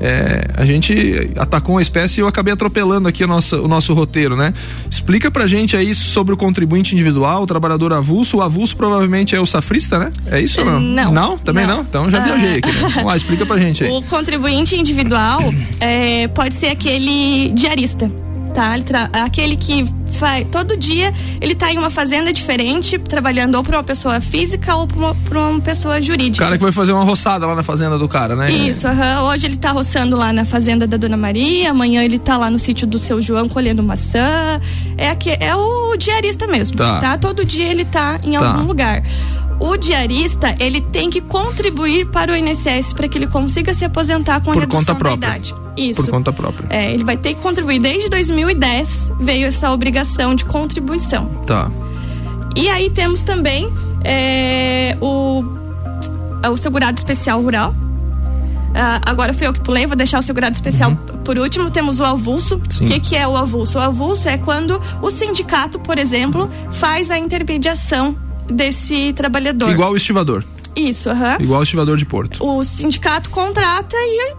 É, 0.00 0.48
a 0.54 0.64
gente 0.64 1.30
atacou 1.36 1.76
uma 1.76 1.82
espécie 1.82 2.20
e 2.20 2.22
eu 2.22 2.26
acabei 2.26 2.52
atropelando 2.52 3.08
aqui 3.08 3.24
o 3.24 3.26
nosso, 3.26 3.62
o 3.62 3.68
nosso 3.68 3.94
roteiro, 3.94 4.36
né? 4.36 4.52
Explica 4.90 5.30
pra 5.30 5.46
gente 5.46 5.76
aí 5.76 5.94
sobre 5.94 6.34
o 6.34 6.36
contribuinte 6.36 6.94
individual, 6.94 7.42
o 7.42 7.46
trabalhador 7.46 7.92
avulso. 7.92 8.38
O 8.38 8.42
avulso 8.42 8.76
provavelmente 8.76 9.34
é 9.34 9.40
o 9.40 9.46
safrista, 9.46 9.98
né? 9.98 10.12
É 10.26 10.40
isso 10.40 10.60
ou 10.60 10.66
não? 10.66 10.80
Não. 10.80 11.12
Não? 11.12 11.38
Também 11.38 11.66
não? 11.66 11.76
não? 11.76 11.82
Então 11.82 12.10
já 12.10 12.20
viajei 12.20 12.58
aqui. 12.58 12.68
Né? 12.68 12.88
Vamos 12.94 13.04
lá, 13.04 13.16
explica 13.16 13.46
pra 13.46 13.56
gente 13.56 13.84
aí. 13.84 13.90
O 13.90 14.02
contribuinte 14.02 14.76
individual 14.76 15.40
é, 15.80 16.28
pode 16.28 16.54
ser 16.54 16.66
aquele 16.66 17.50
diarista 17.54 18.10
tá? 18.56 19.08
Aquele 19.12 19.56
que 19.56 19.84
faz, 20.16 20.46
todo 20.50 20.76
dia 20.76 21.12
ele 21.40 21.52
está 21.52 21.72
em 21.72 21.78
uma 21.78 21.90
fazenda 21.90 22.32
diferente, 22.32 22.98
trabalhando 22.98 23.54
ou 23.56 23.62
para 23.62 23.76
uma 23.76 23.84
pessoa 23.84 24.20
física 24.20 24.74
ou 24.74 24.86
para 24.86 24.98
uma, 24.98 25.50
uma, 25.50 25.60
pessoa 25.60 26.00
jurídica. 26.00 26.44
O 26.44 26.46
cara 26.46 26.56
que 26.56 26.64
vai 26.64 26.72
fazer 26.72 26.92
uma 26.92 27.04
roçada 27.04 27.46
lá 27.46 27.54
na 27.54 27.62
fazenda 27.62 27.98
do 27.98 28.08
cara, 28.08 28.34
né? 28.34 28.50
Isso, 28.50 28.86
hoje 29.24 29.46
ele 29.46 29.54
está 29.56 29.72
roçando 29.72 30.16
lá 30.16 30.32
na 30.32 30.44
fazenda 30.44 30.86
da 30.86 30.96
Dona 30.96 31.16
Maria, 31.16 31.70
amanhã 31.70 32.02
ele 32.02 32.16
está 32.16 32.36
lá 32.36 32.50
no 32.50 32.58
sítio 32.58 32.86
do 32.86 32.98
seu 32.98 33.20
João 33.20 33.48
colhendo 33.48 33.82
maçã. 33.82 34.60
É, 34.96 35.10
aqui, 35.10 35.36
é 35.38 35.54
o 35.54 35.96
diarista 35.96 36.46
mesmo, 36.46 36.76
tá? 36.76 36.98
tá? 36.98 37.18
Todo 37.18 37.44
dia 37.44 37.66
ele 37.66 37.82
está 37.82 38.18
em 38.22 38.32
tá. 38.32 38.48
algum 38.48 38.66
lugar 38.66 39.02
o 39.58 39.76
diarista 39.76 40.54
ele 40.58 40.80
tem 40.80 41.08
que 41.10 41.20
contribuir 41.20 42.06
para 42.06 42.32
o 42.32 42.36
INSS 42.36 42.92
para 42.92 43.08
que 43.08 43.16
ele 43.16 43.26
consiga 43.26 43.72
se 43.72 43.84
aposentar 43.84 44.40
com 44.40 44.50
a 44.50 44.54
Por 44.54 44.60
redução 44.60 44.80
conta 44.80 44.94
própria. 44.94 45.16
da 45.16 45.36
idade. 45.36 45.54
Isso. 45.76 46.02
Por 46.02 46.10
conta 46.10 46.32
própria. 46.32 46.66
É, 46.70 46.92
ele 46.92 47.04
vai 47.04 47.16
ter 47.16 47.34
que 47.34 47.40
contribuir. 47.40 47.78
Desde 47.78 48.08
2010 48.08 49.12
veio 49.20 49.46
essa 49.46 49.72
obrigação 49.72 50.34
de 50.34 50.44
contribuição. 50.44 51.26
Tá. 51.46 51.70
E 52.54 52.68
aí 52.68 52.90
temos 52.90 53.22
também 53.22 53.70
é, 54.04 54.96
o, 55.00 55.44
o 56.50 56.56
segurado 56.56 56.98
especial 56.98 57.42
rural. 57.42 57.74
Uh, 58.76 59.00
agora 59.06 59.32
fui 59.32 59.46
eu 59.46 59.54
que 59.54 59.60
pulei, 59.60 59.86
vou 59.86 59.96
deixar 59.96 60.18
o 60.18 60.22
segurado 60.22 60.54
especial 60.54 60.90
uhum. 60.90 60.96
por 61.24 61.38
último. 61.38 61.70
Temos 61.70 61.98
o 61.98 62.04
avulso. 62.04 62.56
O 62.56 62.84
que, 62.84 63.00
que 63.00 63.16
é 63.16 63.26
o 63.26 63.34
avulso? 63.36 63.78
O 63.78 63.80
avulso 63.80 64.28
é 64.28 64.36
quando 64.36 64.80
o 65.00 65.10
sindicato, 65.10 65.78
por 65.78 65.98
exemplo, 65.98 66.50
faz 66.70 67.10
a 67.10 67.18
intermediação 67.18 68.16
desse 68.48 69.12
trabalhador. 69.12 69.70
Igual 69.70 69.92
o 69.92 69.96
estivador. 69.96 70.44
Isso, 70.74 71.08
aham. 71.08 71.38
Igual 71.40 71.60
o 71.60 71.62
estivador 71.62 71.96
de 71.96 72.04
Porto. 72.04 72.44
O 72.44 72.62
sindicato 72.62 73.30
contrata 73.30 73.96
e 73.96 74.34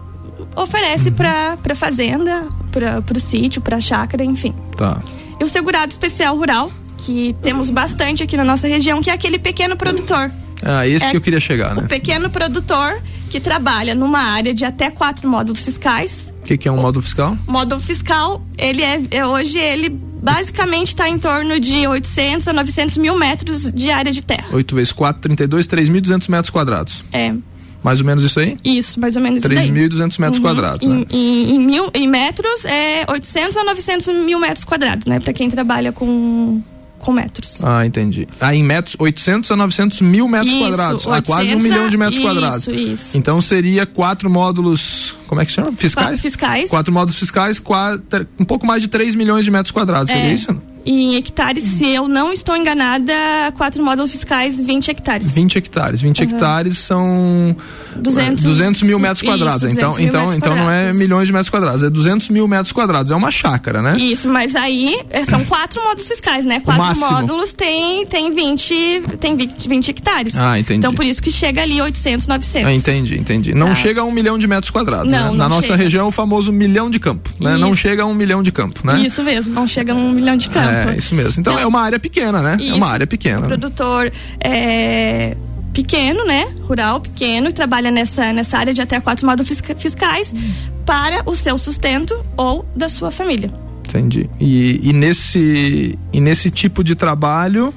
oferece 0.54 1.08
uhum. 1.08 1.14
para 1.14 1.56
para 1.56 1.74
fazenda, 1.74 2.46
para 2.70 3.16
o 3.16 3.20
sítio, 3.20 3.60
para 3.60 3.76
a 3.76 3.80
chácara, 3.80 4.24
enfim. 4.24 4.54
Tá. 4.76 5.02
E 5.40 5.44
o 5.44 5.48
segurado 5.48 5.90
especial 5.90 6.36
rural, 6.36 6.70
que 6.96 7.34
temos 7.42 7.70
bastante 7.70 8.22
aqui 8.22 8.36
na 8.36 8.44
nossa 8.44 8.66
região, 8.66 9.00
que 9.02 9.10
é 9.10 9.12
aquele 9.12 9.38
pequeno 9.38 9.76
produtor. 9.76 10.30
Ah, 10.62 10.86
esse 10.86 11.04
é 11.04 11.10
que 11.10 11.16
eu 11.16 11.20
queria 11.20 11.40
chegar, 11.40 11.74
né? 11.74 11.82
O 11.82 11.88
pequeno 11.88 12.28
produtor 12.30 13.00
que 13.30 13.38
trabalha 13.38 13.94
numa 13.94 14.20
área 14.20 14.54
de 14.54 14.64
até 14.64 14.90
quatro 14.90 15.28
módulos 15.28 15.60
fiscais. 15.60 16.32
O 16.40 16.44
que, 16.44 16.56
que, 16.56 16.68
é 16.68 16.72
um 16.72 16.80
módulo 16.80 17.02
fiscal? 17.02 17.36
Módulo 17.46 17.80
fiscal, 17.80 18.42
ele 18.56 18.82
é, 18.82 19.02
é 19.10 19.26
hoje 19.26 19.58
ele 19.58 19.90
basicamente 20.32 20.88
está 20.88 21.08
em 21.08 21.18
torno 21.18 21.58
de 21.58 21.86
800 21.86 22.48
a 22.48 22.52
900 22.52 22.96
mil 22.98 23.16
metros 23.18 23.72
de 23.72 23.90
área 23.90 24.12
de 24.12 24.22
terra. 24.22 24.48
8 24.52 24.74
vezes 24.74 24.92
4, 24.92 25.20
32, 25.22 25.66
3.200 25.66 26.28
metros 26.28 26.50
quadrados. 26.50 27.04
É. 27.12 27.34
Mais 27.82 28.00
ou 28.00 28.06
menos 28.06 28.24
isso 28.24 28.40
aí? 28.40 28.56
Isso, 28.64 28.98
mais 29.00 29.16
ou 29.16 29.22
menos 29.22 29.42
3. 29.42 29.64
isso 29.64 29.72
3.200 29.72 30.18
metros 30.18 30.36
uhum. 30.38 30.42
quadrados, 30.42 30.86
né? 30.86 31.04
Em, 31.10 31.16
em, 31.16 31.56
em, 31.56 31.60
mil, 31.60 31.90
em 31.94 32.08
metros, 32.08 32.64
é 32.64 33.04
800 33.08 33.56
a 33.56 33.64
900 33.64 34.08
mil 34.24 34.40
metros 34.40 34.64
quadrados, 34.64 35.06
né? 35.06 35.20
Para 35.20 35.32
quem 35.32 35.48
trabalha 35.48 35.92
com 35.92 36.60
com 36.98 37.12
metros. 37.12 37.64
Ah, 37.64 37.86
entendi. 37.86 38.26
Ah, 38.40 38.52
em 38.54 38.62
metros, 38.62 38.96
800 38.98 39.50
a 39.52 39.56
900 39.56 40.00
mil 40.00 40.26
metros 40.26 40.52
isso, 40.52 40.62
quadrados. 40.64 41.06
Ah, 41.06 41.22
quase 41.22 41.54
um 41.54 41.58
milhão 41.58 41.88
de 41.88 41.96
metros 41.96 42.18
isso, 42.18 42.26
quadrados. 42.26 42.66
Isso, 42.66 43.16
Então 43.16 43.40
seria 43.40 43.86
quatro 43.86 44.28
módulos, 44.28 45.14
como 45.28 45.40
é 45.40 45.44
que 45.44 45.52
chama? 45.52 45.72
Fiscais? 45.76 46.20
Fiscais. 46.20 46.70
Quatro 46.70 46.92
módulos 46.92 47.18
fiscais, 47.18 47.60
quatro, 47.60 48.26
um 48.38 48.44
pouco 48.44 48.66
mais 48.66 48.82
de 48.82 48.88
3 48.88 49.14
milhões 49.14 49.44
de 49.44 49.50
metros 49.50 49.70
quadrados. 49.70 50.10
É. 50.10 50.14
Seria 50.14 50.32
isso? 50.32 50.60
em 50.90 51.16
hectares, 51.16 51.62
se 51.64 51.86
eu 51.86 52.08
não 52.08 52.32
estou 52.32 52.56
enganada, 52.56 53.12
quatro 53.54 53.84
módulos 53.84 54.10
fiscais, 54.10 54.58
20 54.58 54.90
hectares. 54.90 55.30
20 55.30 55.58
hectares. 55.58 56.00
20 56.00 56.18
uhum. 56.18 56.24
hectares 56.24 56.78
são 56.78 57.56
200, 57.96 58.42
200 58.42 58.82
mil 58.84 58.98
metros 58.98 59.20
quadrados. 59.20 59.64
Isso, 59.64 59.76
então, 59.76 59.94
então, 59.98 60.34
então 60.34 60.56
não 60.56 60.70
é 60.70 60.90
milhões 60.94 61.26
de 61.26 61.32
metros 61.32 61.50
quadrados, 61.50 61.82
é 61.82 61.90
200 61.90 62.30
mil 62.30 62.48
metros 62.48 62.72
quadrados. 62.72 63.12
É 63.12 63.14
uma 63.14 63.30
chácara, 63.30 63.82
né? 63.82 63.98
Isso, 63.98 64.28
mas 64.28 64.56
aí 64.56 64.98
é, 65.10 65.26
são 65.26 65.44
quatro 65.44 65.82
módulos 65.82 66.08
fiscais, 66.08 66.46
né? 66.46 66.60
Quatro 66.60 66.98
módulos 66.98 67.52
tem, 67.52 68.06
tem, 68.06 68.34
20, 68.34 69.02
tem 69.20 69.36
20, 69.36 69.68
20 69.68 69.90
hectares. 69.90 70.36
Ah, 70.38 70.58
entendi. 70.58 70.78
Então 70.78 70.94
por 70.94 71.04
isso 71.04 71.22
que 71.22 71.30
chega 71.30 71.62
ali 71.62 71.82
800, 71.82 72.26
900. 72.26 72.66
Ah, 72.66 72.74
entendi, 72.74 73.18
entendi. 73.18 73.54
Não 73.54 73.68
tá. 73.68 73.74
chega 73.74 74.00
a 74.00 74.04
um 74.04 74.12
milhão 74.12 74.38
de 74.38 74.46
metros 74.46 74.70
quadrados. 74.70 75.12
Não, 75.12 75.17
né? 75.22 75.28
não 75.28 75.34
Na 75.34 75.48
nossa 75.48 75.68
chega. 75.68 75.76
região, 75.76 76.08
o 76.08 76.12
famoso 76.12 76.52
milhão 76.52 76.90
de 76.90 76.98
campo. 76.98 77.30
Né? 77.40 77.56
Não 77.56 77.74
chega 77.74 78.02
a 78.02 78.06
um 78.06 78.14
milhão 78.14 78.42
de 78.42 78.52
campo, 78.52 78.80
né? 78.84 79.00
Isso 79.00 79.22
mesmo, 79.22 79.54
não 79.54 79.66
chega 79.68 79.92
a 79.92 79.96
um 79.96 80.10
milhão 80.12 80.36
de 80.36 80.48
campo. 80.48 80.90
É, 80.90 80.96
isso 80.96 81.14
mesmo. 81.14 81.40
Então, 81.40 81.58
é 81.58 81.66
uma 81.66 81.80
área 81.80 81.98
pequena, 81.98 82.40
né? 82.42 82.56
Isso, 82.60 82.72
é 82.72 82.74
uma 82.74 82.88
área 82.88 83.06
pequena. 83.06 83.40
Um 83.40 83.48
produtor 83.48 84.12
é, 84.40 85.36
pequeno, 85.72 86.24
né? 86.24 86.48
Rural, 86.62 87.00
pequeno, 87.00 87.48
e 87.48 87.52
trabalha 87.52 87.90
nessa, 87.90 88.32
nessa 88.32 88.58
área 88.58 88.74
de 88.74 88.82
até 88.82 89.00
quatro 89.00 89.26
módulos 89.26 89.52
fiscais 89.76 90.32
hum. 90.34 90.52
para 90.84 91.22
o 91.26 91.34
seu 91.34 91.56
sustento 91.58 92.24
ou 92.36 92.66
da 92.74 92.88
sua 92.88 93.10
família. 93.10 93.52
Entendi. 93.88 94.28
E, 94.38 94.80
e, 94.82 94.92
nesse, 94.92 95.98
e 96.12 96.20
nesse 96.20 96.50
tipo 96.50 96.84
de 96.84 96.94
trabalho, 96.94 97.72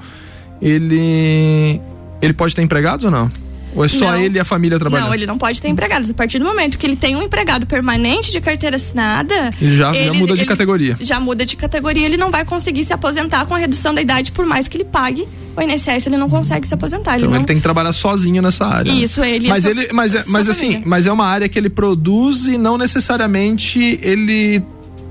ele, 0.60 1.80
ele 2.20 2.32
pode 2.34 2.54
ter 2.54 2.62
empregados 2.62 3.04
ou 3.04 3.10
não? 3.10 3.30
Ou 3.74 3.84
é 3.84 3.88
só 3.88 4.12
não, 4.12 4.16
ele 4.16 4.36
e 4.36 4.40
a 4.40 4.44
família 4.44 4.78
trabalhando? 4.78 5.06
Não, 5.08 5.14
ele 5.14 5.26
não 5.26 5.38
pode 5.38 5.60
ter 5.60 5.68
empregados. 5.68 6.10
A 6.10 6.14
partir 6.14 6.38
do 6.38 6.44
momento 6.44 6.78
que 6.78 6.86
ele 6.86 6.96
tem 6.96 7.16
um 7.16 7.22
empregado 7.22 7.66
permanente 7.66 8.30
de 8.30 8.40
carteira 8.40 8.76
assinada. 8.76 9.50
Já, 9.60 9.94
ele, 9.94 10.06
já 10.06 10.14
muda 10.14 10.36
de 10.36 10.44
categoria. 10.44 10.96
Já 11.00 11.20
muda 11.20 11.46
de 11.46 11.56
categoria, 11.56 12.04
ele 12.04 12.16
não 12.16 12.30
vai 12.30 12.44
conseguir 12.44 12.84
se 12.84 12.92
aposentar 12.92 13.46
com 13.46 13.54
a 13.54 13.58
redução 13.58 13.94
da 13.94 14.02
idade, 14.02 14.32
por 14.32 14.44
mais 14.44 14.68
que 14.68 14.76
ele 14.76 14.84
pague 14.84 15.26
o 15.56 15.60
INSS 15.60 16.06
ele 16.06 16.16
não 16.16 16.28
consegue 16.28 16.66
se 16.66 16.74
aposentar. 16.74 17.16
Então 17.16 17.26
ele, 17.26 17.28
não... 17.28 17.36
ele 17.36 17.44
tem 17.44 17.56
que 17.56 17.62
trabalhar 17.62 17.92
sozinho 17.92 18.40
nessa 18.40 18.66
área. 18.66 18.90
Isso, 18.90 19.22
ele. 19.22 19.48
Mas 19.48 19.66
ele, 19.66 19.88
mas, 19.92 20.14
é, 20.14 20.24
mas 20.26 20.48
assim, 20.48 20.82
mas 20.84 21.06
é 21.06 21.12
uma 21.12 21.26
área 21.26 21.48
que 21.48 21.58
ele 21.58 21.68
produz 21.68 22.46
e 22.46 22.56
não 22.56 22.78
necessariamente 22.78 23.98
ele 24.02 24.62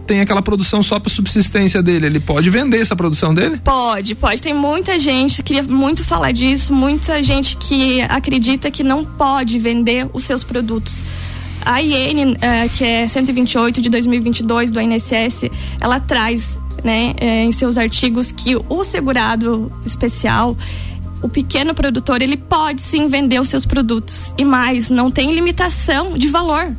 tem 0.05 0.21
aquela 0.21 0.41
produção 0.41 0.81
só 0.83 0.99
para 0.99 1.11
subsistência 1.11 1.81
dele. 1.81 2.05
Ele 2.05 2.19
pode 2.19 2.49
vender 2.49 2.79
essa 2.79 2.95
produção 2.95 3.33
dele? 3.33 3.61
Pode, 3.63 4.15
pode. 4.15 4.41
Tem 4.41 4.53
muita 4.53 4.99
gente, 4.99 5.41
queria 5.43 5.63
muito 5.63 6.03
falar 6.03 6.31
disso, 6.31 6.73
muita 6.73 7.21
gente 7.23 7.57
que 7.57 8.01
acredita 8.01 8.69
que 8.69 8.83
não 8.83 9.03
pode 9.03 9.57
vender 9.59 10.09
os 10.13 10.23
seus 10.23 10.43
produtos. 10.43 11.03
A 11.63 11.81
IN, 11.81 12.31
uh, 12.31 12.37
que 12.75 12.83
é 12.83 13.07
128 13.07 13.81
de 13.81 13.89
2022 13.89 14.71
do 14.71 14.81
INSS, 14.81 15.43
ela 15.79 15.99
traz 15.99 16.59
né, 16.83 17.13
uh, 17.21 17.25
em 17.25 17.51
seus 17.51 17.77
artigos 17.77 18.31
que 18.31 18.55
o 18.55 18.83
segurado 18.83 19.71
especial 19.85 20.57
o 21.21 21.29
pequeno 21.29 21.75
produtor 21.75 22.19
ele 22.21 22.35
pode 22.35 22.81
sim 22.81 23.07
vender 23.07 23.39
os 23.39 23.47
seus 23.47 23.63
produtos 23.63 24.33
e 24.39 24.43
mais 24.43 24.89
não 24.89 25.11
tem 25.11 25.31
limitação 25.33 26.17
de 26.17 26.27
valor 26.27 26.75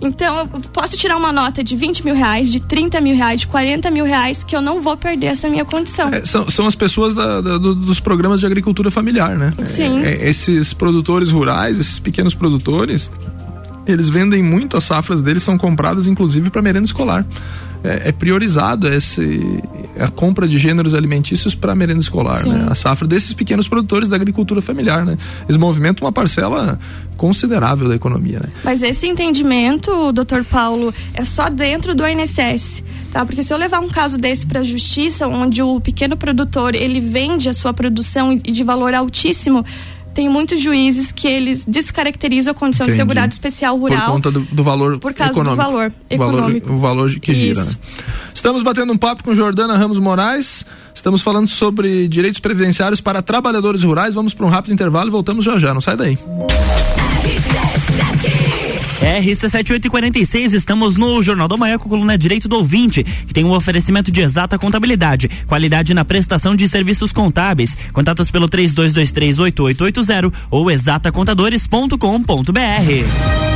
então, 0.00 0.40
eu 0.40 0.46
posso 0.72 0.96
tirar 0.96 1.16
uma 1.16 1.32
nota 1.32 1.64
de 1.64 1.74
20 1.74 2.04
mil 2.04 2.14
reais, 2.14 2.50
de 2.50 2.60
30 2.60 3.00
mil 3.00 3.16
reais, 3.16 3.40
de 3.40 3.46
40 3.46 3.90
mil 3.90 4.04
reais, 4.04 4.44
que 4.44 4.54
eu 4.54 4.60
não 4.60 4.82
vou 4.82 4.96
perder 4.96 5.28
essa 5.28 5.48
minha 5.48 5.64
condição. 5.64 6.10
É, 6.12 6.24
são, 6.24 6.48
são 6.50 6.66
as 6.66 6.74
pessoas 6.74 7.14
da, 7.14 7.40
da, 7.40 7.58
do, 7.58 7.74
dos 7.74 7.98
programas 7.98 8.40
de 8.40 8.46
agricultura 8.46 8.90
familiar, 8.90 9.36
né? 9.36 9.54
Sim. 9.64 10.02
É, 10.02 10.10
é, 10.10 10.28
esses 10.28 10.74
produtores 10.74 11.30
rurais, 11.30 11.78
esses 11.78 11.98
pequenos 11.98 12.34
produtores, 12.34 13.10
eles 13.86 14.08
vendem 14.08 14.42
muito, 14.42 14.76
as 14.76 14.84
safras 14.84 15.22
deles 15.22 15.42
são 15.42 15.56
compradas 15.56 16.06
inclusive 16.06 16.50
para 16.50 16.62
merenda 16.62 16.86
escolar 16.86 17.24
é, 17.86 18.08
é 18.08 18.12
priorizado 18.12 18.88
esse, 18.88 19.62
a 19.98 20.08
compra 20.08 20.48
de 20.48 20.58
gêneros 20.58 20.94
alimentícios 20.94 21.54
para 21.54 21.74
merenda 21.74 22.00
escolar, 22.00 22.44
né? 22.44 22.66
A 22.68 22.74
safra 22.74 23.06
desses 23.06 23.32
pequenos 23.32 23.68
produtores 23.68 24.08
da 24.08 24.16
agricultura 24.16 24.60
familiar, 24.60 25.04
né? 25.04 25.16
Eles 25.44 25.56
movimentam 25.56 26.06
uma 26.06 26.12
parcela 26.12 26.78
considerável 27.16 27.88
da 27.88 27.94
economia, 27.94 28.40
né? 28.40 28.48
Mas 28.64 28.82
esse 28.82 29.06
entendimento, 29.06 30.12
doutor 30.12 30.44
Paulo, 30.44 30.92
é 31.14 31.24
só 31.24 31.48
dentro 31.48 31.94
do 31.94 32.06
INSS, 32.06 32.82
tá? 33.12 33.24
Porque 33.24 33.42
se 33.42 33.52
eu 33.52 33.56
levar 33.56 33.80
um 33.80 33.88
caso 33.88 34.18
desse 34.18 34.44
para 34.44 34.60
a 34.60 34.64
justiça, 34.64 35.28
onde 35.28 35.62
o 35.62 35.80
pequeno 35.80 36.16
produtor 36.16 36.74
ele 36.74 37.00
vende 37.00 37.48
a 37.48 37.52
sua 37.52 37.72
produção 37.72 38.36
de 38.36 38.64
valor 38.64 38.94
altíssimo 38.94 39.64
tem 40.16 40.30
muitos 40.30 40.62
juízes 40.62 41.12
que 41.12 41.28
eles 41.28 41.66
descaracterizam 41.66 42.52
a 42.52 42.54
condição 42.54 42.86
Entendi. 42.86 42.96
de 42.96 43.02
segurado 43.02 43.32
especial 43.34 43.76
rural. 43.78 44.06
Por 44.06 44.12
conta 44.12 44.30
do, 44.30 44.40
do 44.40 44.64
valor 44.64 44.98
Por 44.98 45.12
causa 45.12 45.32
econômico. 45.32 45.62
do 45.62 45.70
valor 45.70 45.92
econômico. 46.08 46.72
O 46.72 46.78
valor, 46.78 47.04
o 47.04 47.08
valor 47.08 47.20
que 47.20 47.34
gira. 47.34 47.62
Né? 47.62 47.72
Estamos 48.32 48.62
batendo 48.62 48.90
um 48.94 48.96
papo 48.96 49.22
com 49.22 49.34
Jordana 49.34 49.76
Ramos 49.76 49.98
Moraes. 49.98 50.64
Estamos 50.94 51.20
falando 51.20 51.48
sobre 51.48 52.08
direitos 52.08 52.40
previdenciários 52.40 53.02
para 53.02 53.20
trabalhadores 53.20 53.82
rurais. 53.82 54.14
Vamos 54.14 54.32
para 54.32 54.46
um 54.46 54.48
rápido 54.48 54.72
intervalo 54.72 55.08
e 55.08 55.12
voltamos 55.12 55.44
já 55.44 55.58
já. 55.58 55.74
Não 55.74 55.82
sai 55.82 55.98
daí. 55.98 56.18
RC7846, 59.00 60.52
estamos 60.52 60.96
no 60.96 61.22
Jornal 61.22 61.48
da 61.48 61.56
Manhã 61.56 61.78
com 61.78 61.88
coluna 61.88 62.16
Direito 62.16 62.48
do 62.48 62.56
Ouvinte, 62.56 63.04
que 63.04 63.34
tem 63.34 63.44
um 63.44 63.52
oferecimento 63.52 64.10
de 64.10 64.20
exata 64.20 64.58
contabilidade, 64.58 65.28
qualidade 65.46 65.94
na 65.94 66.04
prestação 66.04 66.56
de 66.56 66.68
serviços 66.68 67.12
contábeis. 67.12 67.76
Contatos 67.92 68.30
pelo 68.30 68.48
32238880 68.48 70.32
ou 70.50 70.70
exatacontadores.com.br. 70.70 73.55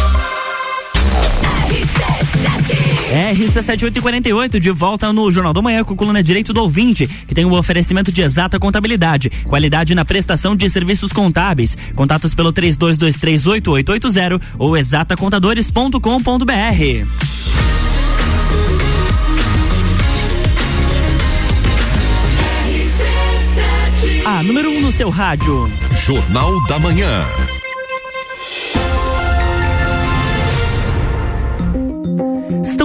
RC7848 3.11 4.59
de 4.59 4.71
volta 4.71 5.11
no 5.11 5.29
Jornal 5.31 5.53
da 5.53 5.61
Manhã 5.61 5.83
com 5.83 5.95
coluna 5.95 6.23
Direito 6.23 6.53
do 6.53 6.61
Ouvinte, 6.61 7.07
que 7.27 7.35
tem 7.35 7.45
o 7.45 7.49
um 7.49 7.57
oferecimento 7.57 8.11
de 8.11 8.21
exata 8.21 8.59
contabilidade, 8.59 9.29
qualidade 9.45 9.93
na 9.93 10.05
prestação 10.05 10.55
de 10.55 10.69
serviços 10.69 11.11
contábeis. 11.11 11.77
Contatos 11.95 12.33
pelo 12.33 12.53
32238880 12.53 14.41
ou 14.57 14.77
exatacontadores.com.br. 14.77 17.41
A 24.25 24.43
número 24.43 24.69
1 24.69 24.77
um 24.77 24.81
no 24.81 24.91
seu 24.91 25.09
rádio. 25.09 25.71
Jornal 25.93 26.65
da 26.67 26.77
Manhã. 26.79 27.25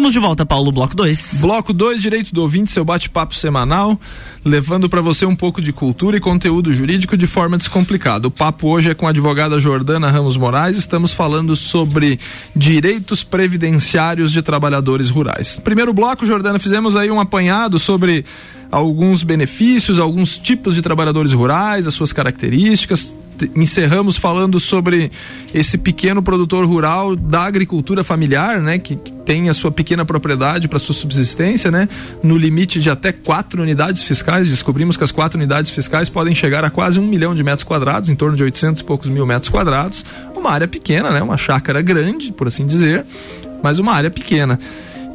Estamos 0.06 0.22
de 0.22 0.24
volta, 0.24 0.46
Paulo, 0.46 0.70
bloco 0.70 0.94
2. 0.94 1.38
Bloco 1.40 1.72
2, 1.72 2.00
direito 2.00 2.32
do 2.32 2.40
ouvinte, 2.40 2.70
seu 2.70 2.84
bate-papo 2.84 3.34
semanal, 3.34 4.00
levando 4.44 4.88
para 4.88 5.00
você 5.00 5.26
um 5.26 5.34
pouco 5.34 5.60
de 5.60 5.72
cultura 5.72 6.16
e 6.16 6.20
conteúdo 6.20 6.72
jurídico 6.72 7.16
de 7.16 7.26
forma 7.26 7.58
descomplicada. 7.58 8.28
O 8.28 8.30
papo 8.30 8.68
hoje 8.68 8.88
é 8.88 8.94
com 8.94 9.08
a 9.08 9.10
advogada 9.10 9.58
Jordana 9.58 10.08
Ramos 10.08 10.36
Moraes. 10.36 10.78
Estamos 10.78 11.12
falando 11.12 11.56
sobre 11.56 12.20
direitos 12.54 13.24
previdenciários 13.24 14.30
de 14.30 14.42
trabalhadores 14.42 15.10
rurais. 15.10 15.58
Primeiro 15.58 15.92
bloco, 15.92 16.24
Jordana, 16.24 16.60
fizemos 16.60 16.94
aí 16.94 17.10
um 17.10 17.18
apanhado 17.18 17.76
sobre 17.76 18.24
alguns 18.70 19.22
benefícios, 19.22 19.98
alguns 19.98 20.38
tipos 20.38 20.74
de 20.74 20.82
trabalhadores 20.82 21.32
rurais, 21.32 21.86
as 21.86 21.94
suas 21.94 22.12
características. 22.12 23.16
Encerramos 23.54 24.16
falando 24.16 24.58
sobre 24.58 25.10
esse 25.52 25.76
pequeno 25.76 26.22
produtor 26.22 26.64
rural 26.64 27.14
da 27.14 27.42
agricultura 27.42 28.02
familiar, 28.02 28.62
né, 28.62 28.78
que, 28.78 28.96
que 28.96 29.12
tem 29.12 29.50
a 29.50 29.54
sua 29.54 29.70
pequena 29.70 30.06
propriedade 30.06 30.66
para 30.68 30.78
sua 30.78 30.94
subsistência, 30.94 31.70
né, 31.70 31.86
no 32.22 32.36
limite 32.38 32.80
de 32.80 32.88
até 32.88 33.12
quatro 33.12 33.62
unidades 33.62 34.02
fiscais. 34.04 34.48
Descobrimos 34.48 34.96
que 34.96 35.04
as 35.04 35.10
quatro 35.10 35.38
unidades 35.38 35.70
fiscais 35.70 36.08
podem 36.08 36.34
chegar 36.34 36.64
a 36.64 36.70
quase 36.70 36.98
um 36.98 37.06
milhão 37.06 37.34
de 37.34 37.44
metros 37.44 37.64
quadrados, 37.64 38.08
em 38.08 38.16
torno 38.16 38.36
de 38.36 38.42
800 38.42 38.80
e 38.80 38.84
poucos 38.84 39.08
mil 39.08 39.26
metros 39.26 39.50
quadrados. 39.50 40.04
Uma 40.34 40.50
área 40.50 40.66
pequena, 40.66 41.10
né, 41.10 41.22
uma 41.22 41.36
chácara 41.36 41.82
grande, 41.82 42.32
por 42.32 42.48
assim 42.48 42.66
dizer, 42.66 43.04
mas 43.62 43.78
uma 43.78 43.92
área 43.92 44.10
pequena 44.10 44.58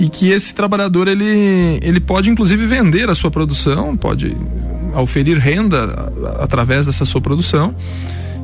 e 0.02 0.10
que 0.10 0.32
esse 0.32 0.52
trabalhador 0.56 1.08
ele, 1.08 1.80
ele 1.84 2.00
pode 2.00 2.28
inclusive 2.28 2.66
vender 2.66 3.08
a 3.08 3.14
sua 3.14 3.30
produção, 3.30 3.96
pode 3.96 4.36
oferir 4.96 5.38
renda 5.38 6.12
através 6.40 6.88
dessa 6.88 7.06
sua 7.06 7.22
produção. 7.22 7.76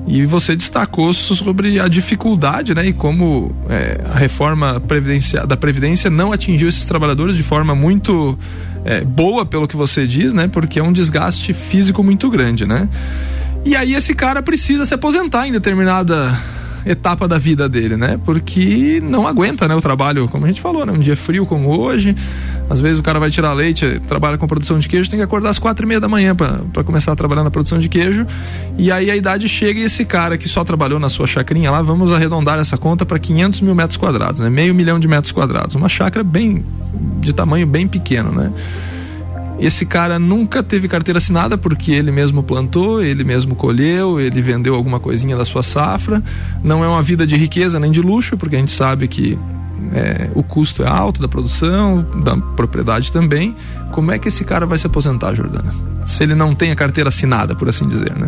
E 0.05 0.23
você 0.25 0.55
destacou 0.55 1.11
sobre 1.13 1.79
a 1.79 1.87
dificuldade, 1.87 2.75
né, 2.75 2.85
e 2.85 2.93
como 2.93 3.53
é, 3.67 3.99
a 4.05 4.17
reforma 4.17 4.79
da 5.47 5.57
previdência 5.57 6.09
não 6.09 6.31
atingiu 6.31 6.69
esses 6.69 6.85
trabalhadores 6.85 7.35
de 7.35 7.43
forma 7.43 7.73
muito 7.73 8.37
é, 8.85 9.03
boa, 9.03 9.43
pelo 9.43 9.67
que 9.67 9.75
você 9.75 10.05
diz, 10.05 10.33
né, 10.33 10.47
porque 10.47 10.79
é 10.79 10.83
um 10.83 10.93
desgaste 10.93 11.53
físico 11.53 12.03
muito 12.03 12.29
grande, 12.29 12.65
né. 12.65 12.87
E 13.65 13.75
aí 13.75 13.95
esse 13.95 14.13
cara 14.13 14.43
precisa 14.43 14.85
se 14.85 14.93
aposentar 14.93 15.47
em 15.47 15.51
determinada 15.51 16.39
etapa 16.85 17.27
da 17.27 17.37
vida 17.37 17.67
dele, 17.67 17.95
né? 17.95 18.19
Porque 18.23 19.01
não 19.03 19.27
aguenta, 19.27 19.67
né? 19.67 19.75
O 19.75 19.81
trabalho, 19.81 20.27
como 20.27 20.45
a 20.45 20.47
gente 20.47 20.61
falou, 20.61 20.85
né? 20.85 20.91
Um 20.91 20.99
dia 20.99 21.15
frio 21.15 21.45
como 21.45 21.69
hoje, 21.79 22.15
às 22.69 22.79
vezes 22.79 22.99
o 22.99 23.03
cara 23.03 23.19
vai 23.19 23.29
tirar 23.29 23.53
leite, 23.53 24.01
trabalha 24.07 24.37
com 24.37 24.47
produção 24.47 24.79
de 24.79 24.87
queijo, 24.87 25.09
tem 25.09 25.19
que 25.19 25.23
acordar 25.23 25.49
às 25.49 25.59
quatro 25.59 25.85
e 25.85 25.87
meia 25.87 25.99
da 25.99 26.07
manhã 26.07 26.35
para 26.35 26.83
começar 26.83 27.11
a 27.11 27.15
trabalhar 27.15 27.43
na 27.43 27.51
produção 27.51 27.79
de 27.79 27.89
queijo. 27.89 28.25
E 28.77 28.91
aí 28.91 29.09
a 29.09 29.15
idade 29.15 29.47
chega 29.47 29.79
e 29.79 29.83
esse 29.83 30.05
cara 30.05 30.37
que 30.37 30.47
só 30.47 30.63
trabalhou 30.63 30.99
na 30.99 31.09
sua 31.09 31.27
chacrinha 31.27 31.71
lá, 31.71 31.81
vamos 31.81 32.11
arredondar 32.11 32.59
essa 32.59 32.77
conta 32.77 33.05
para 33.05 33.17
500 33.17 33.61
mil 33.61 33.75
metros 33.75 33.97
quadrados, 33.97 34.41
né? 34.41 34.49
Meio 34.49 34.75
milhão 34.75 34.99
de 34.99 35.07
metros 35.07 35.31
quadrados. 35.31 35.75
Uma 35.75 35.89
chácara 35.89 36.23
bem, 36.23 36.63
de 37.19 37.33
tamanho 37.33 37.65
bem 37.65 37.87
pequeno, 37.87 38.31
né? 38.31 38.51
Esse 39.59 39.85
cara 39.85 40.19
nunca 40.19 40.61
teve 40.61 40.87
carteira 40.87 41.17
assinada 41.17 41.57
porque 41.57 41.91
ele 41.91 42.11
mesmo 42.11 42.43
plantou, 42.43 43.03
ele 43.03 43.23
mesmo 43.23 43.55
colheu, 43.55 44.19
ele 44.19 44.41
vendeu 44.41 44.75
alguma 44.75 44.99
coisinha 44.99 45.35
da 45.35 45.45
sua 45.45 45.63
safra. 45.63 46.23
Não 46.63 46.83
é 46.83 46.87
uma 46.87 47.01
vida 47.01 47.25
de 47.25 47.35
riqueza 47.35 47.79
nem 47.79 47.91
de 47.91 48.01
luxo, 48.01 48.37
porque 48.37 48.55
a 48.55 48.59
gente 48.59 48.71
sabe 48.71 49.07
que 49.07 49.37
é, 49.93 50.29
o 50.35 50.43
custo 50.43 50.83
é 50.83 50.87
alto 50.87 51.21
da 51.21 51.27
produção, 51.27 52.05
da 52.23 52.37
propriedade 52.37 53.11
também. 53.11 53.55
Como 53.91 54.11
é 54.11 54.19
que 54.19 54.27
esse 54.27 54.43
cara 54.43 54.65
vai 54.65 54.77
se 54.77 54.85
aposentar, 54.85 55.33
Jordana? 55.33 55.73
Se 56.05 56.23
ele 56.23 56.35
não 56.35 56.53
tem 56.53 56.71
a 56.71 56.75
carteira 56.75 57.09
assinada, 57.09 57.55
por 57.55 57.67
assim 57.67 57.87
dizer, 57.87 58.15
né? 58.15 58.27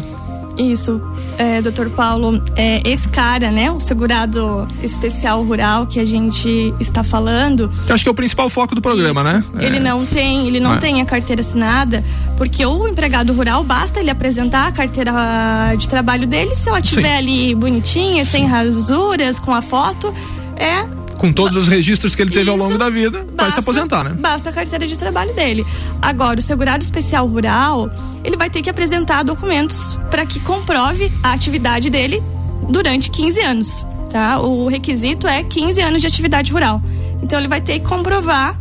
Isso, 0.59 1.01
é, 1.37 1.61
doutor 1.61 1.89
Paulo, 1.89 2.43
é, 2.55 2.81
esse 2.83 3.07
cara, 3.07 3.49
né, 3.49 3.71
o 3.71 3.79
segurado 3.79 4.67
especial 4.83 5.41
rural 5.41 5.87
que 5.87 6.01
a 6.01 6.05
gente 6.05 6.73
está 6.81 7.01
falando. 7.01 7.71
Eu 7.87 7.95
acho 7.95 8.03
que 8.03 8.09
é 8.09 8.11
o 8.11 8.15
principal 8.15 8.49
foco 8.49 8.75
do 8.75 8.81
programa, 8.81 9.21
isso, 9.21 9.51
né? 9.53 9.65
Ele 9.65 9.77
é. 9.77 9.79
não 9.79 10.05
tem, 10.05 10.47
ele 10.47 10.59
não 10.59 10.77
tem 10.77 11.01
a 11.01 11.05
carteira 11.05 11.39
assinada, 11.39 12.03
porque 12.35 12.65
o 12.65 12.87
empregado 12.87 13.31
rural 13.31 13.63
basta 13.63 14.01
ele 14.01 14.09
apresentar 14.09 14.67
a 14.67 14.71
carteira 14.71 15.73
de 15.77 15.87
trabalho 15.87 16.27
dele, 16.27 16.53
se 16.55 16.67
ela 16.67 16.81
tiver 16.81 17.13
Sim. 17.13 17.17
ali 17.17 17.55
bonitinha, 17.55 18.25
sem 18.25 18.45
rasuras, 18.45 19.39
com 19.39 19.53
a 19.53 19.61
foto, 19.61 20.13
é 20.57 20.98
com 21.19 21.33
todos 21.33 21.57
os 21.57 21.67
registros 21.67 22.15
que 22.15 22.21
ele 22.21 22.31
teve 22.31 22.49
Isso, 22.49 22.51
ao 22.51 22.57
longo 22.57 22.77
da 22.77 22.89
vida, 22.89 23.19
basta, 23.19 23.35
vai 23.35 23.51
se 23.51 23.59
aposentar, 23.59 24.03
né? 24.05 24.15
Basta 24.17 24.49
a 24.49 24.53
carteira 24.53 24.87
de 24.87 24.97
trabalho 24.97 25.35
dele. 25.35 25.65
Agora, 26.01 26.39
o 26.39 26.41
segurado 26.41 26.81
especial 26.81 27.27
rural, 27.27 27.91
ele 28.23 28.37
vai 28.37 28.49
ter 28.49 28.61
que 28.61 28.69
apresentar 28.69 29.23
documentos 29.23 29.99
para 30.09 30.25
que 30.25 30.39
comprove 30.39 31.11
a 31.21 31.33
atividade 31.33 31.89
dele 31.89 32.23
durante 32.69 33.11
15 33.11 33.41
anos, 33.41 33.85
tá? 34.09 34.39
O 34.39 34.69
requisito 34.69 35.27
é 35.27 35.43
15 35.43 35.81
anos 35.81 36.01
de 36.01 36.07
atividade 36.07 36.53
rural. 36.53 36.81
Então 37.21 37.37
ele 37.37 37.49
vai 37.49 37.59
ter 37.59 37.79
que 37.79 37.85
comprovar 37.85 38.57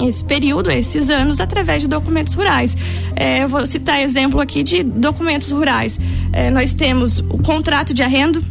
esse 0.00 0.24
período, 0.24 0.70
esses 0.70 1.10
anos, 1.10 1.40
através 1.40 1.82
de 1.82 1.88
documentos 1.88 2.32
rurais. 2.32 2.74
É, 3.14 3.44
eu 3.44 3.48
vou 3.50 3.66
citar 3.66 4.00
exemplo 4.00 4.40
aqui 4.40 4.62
de 4.62 4.82
documentos 4.82 5.50
rurais. 5.50 6.00
É, 6.32 6.48
nós 6.50 6.72
temos 6.72 7.18
o 7.18 7.36
contrato 7.36 7.92
de 7.92 8.02
arrendo, 8.02 8.42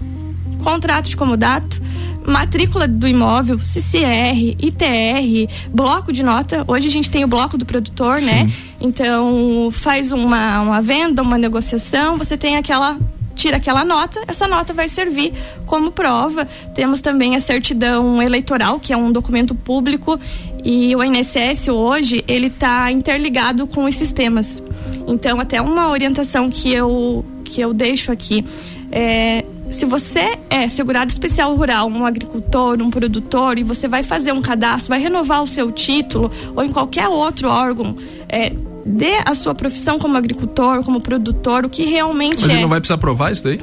contrato 0.63 1.09
de 1.09 1.17
comodato, 1.17 1.80
matrícula 2.25 2.87
do 2.87 3.07
imóvel, 3.07 3.59
CCR, 3.59 4.55
ITR, 4.59 5.51
bloco 5.69 6.11
de 6.11 6.23
nota. 6.23 6.63
Hoje 6.67 6.87
a 6.87 6.91
gente 6.91 7.09
tem 7.09 7.23
o 7.23 7.27
bloco 7.27 7.57
do 7.57 7.65
produtor, 7.65 8.21
né? 8.21 8.39
Sim. 8.39 8.43
né? 8.45 8.53
Então, 8.79 9.69
faz 9.71 10.11
uma, 10.11 10.61
uma 10.61 10.81
venda, 10.81 11.21
uma 11.21 11.37
negociação, 11.37 12.17
você 12.17 12.37
tem 12.37 12.57
aquela 12.57 12.97
tira 13.33 13.57
aquela 13.57 13.83
nota, 13.85 14.21
essa 14.27 14.47
nota 14.47 14.73
vai 14.73 14.87
servir 14.87 15.33
como 15.65 15.91
prova. 15.91 16.45
Temos 16.75 17.01
também 17.01 17.35
a 17.35 17.39
certidão 17.39 18.21
eleitoral, 18.21 18.79
que 18.79 18.93
é 18.93 18.97
um 18.97 19.11
documento 19.11 19.55
público, 19.55 20.19
e 20.63 20.95
o 20.95 21.03
INSS 21.03 21.69
hoje 21.69 22.23
ele 22.27 22.47
está 22.47 22.91
interligado 22.91 23.65
com 23.65 23.85
os 23.85 23.95
sistemas. 23.95 24.61
Então, 25.07 25.39
até 25.39 25.61
uma 25.61 25.89
orientação 25.89 26.49
que 26.49 26.71
eu 26.71 27.25
que 27.43 27.59
eu 27.59 27.73
deixo 27.73 28.11
aqui 28.11 28.45
é, 28.91 29.43
se 29.71 29.85
você 29.85 30.37
é 30.49 30.67
segurado 30.67 31.09
especial 31.11 31.55
rural, 31.55 31.87
um 31.87 32.05
agricultor, 32.05 32.81
um 32.81 32.91
produtor, 32.91 33.57
e 33.57 33.63
você 33.63 33.87
vai 33.87 34.03
fazer 34.03 34.31
um 34.31 34.41
cadastro, 34.41 34.89
vai 34.89 34.99
renovar 34.99 35.41
o 35.41 35.47
seu 35.47 35.71
título, 35.71 36.31
ou 36.55 36.63
em 36.63 36.71
qualquer 36.71 37.07
outro 37.07 37.47
órgão, 37.49 37.95
é, 38.29 38.53
dê 38.85 39.15
a 39.25 39.33
sua 39.33 39.55
profissão 39.55 39.97
como 39.97 40.17
agricultor, 40.17 40.83
como 40.83 40.99
produtor, 41.01 41.65
o 41.65 41.69
que 41.69 41.85
realmente 41.85 42.41
Mas 42.41 42.51
é. 42.51 42.61
não 42.61 42.69
vai 42.69 42.79
precisar 42.79 42.97
provar 42.97 43.31
isso 43.31 43.43
daí? 43.43 43.59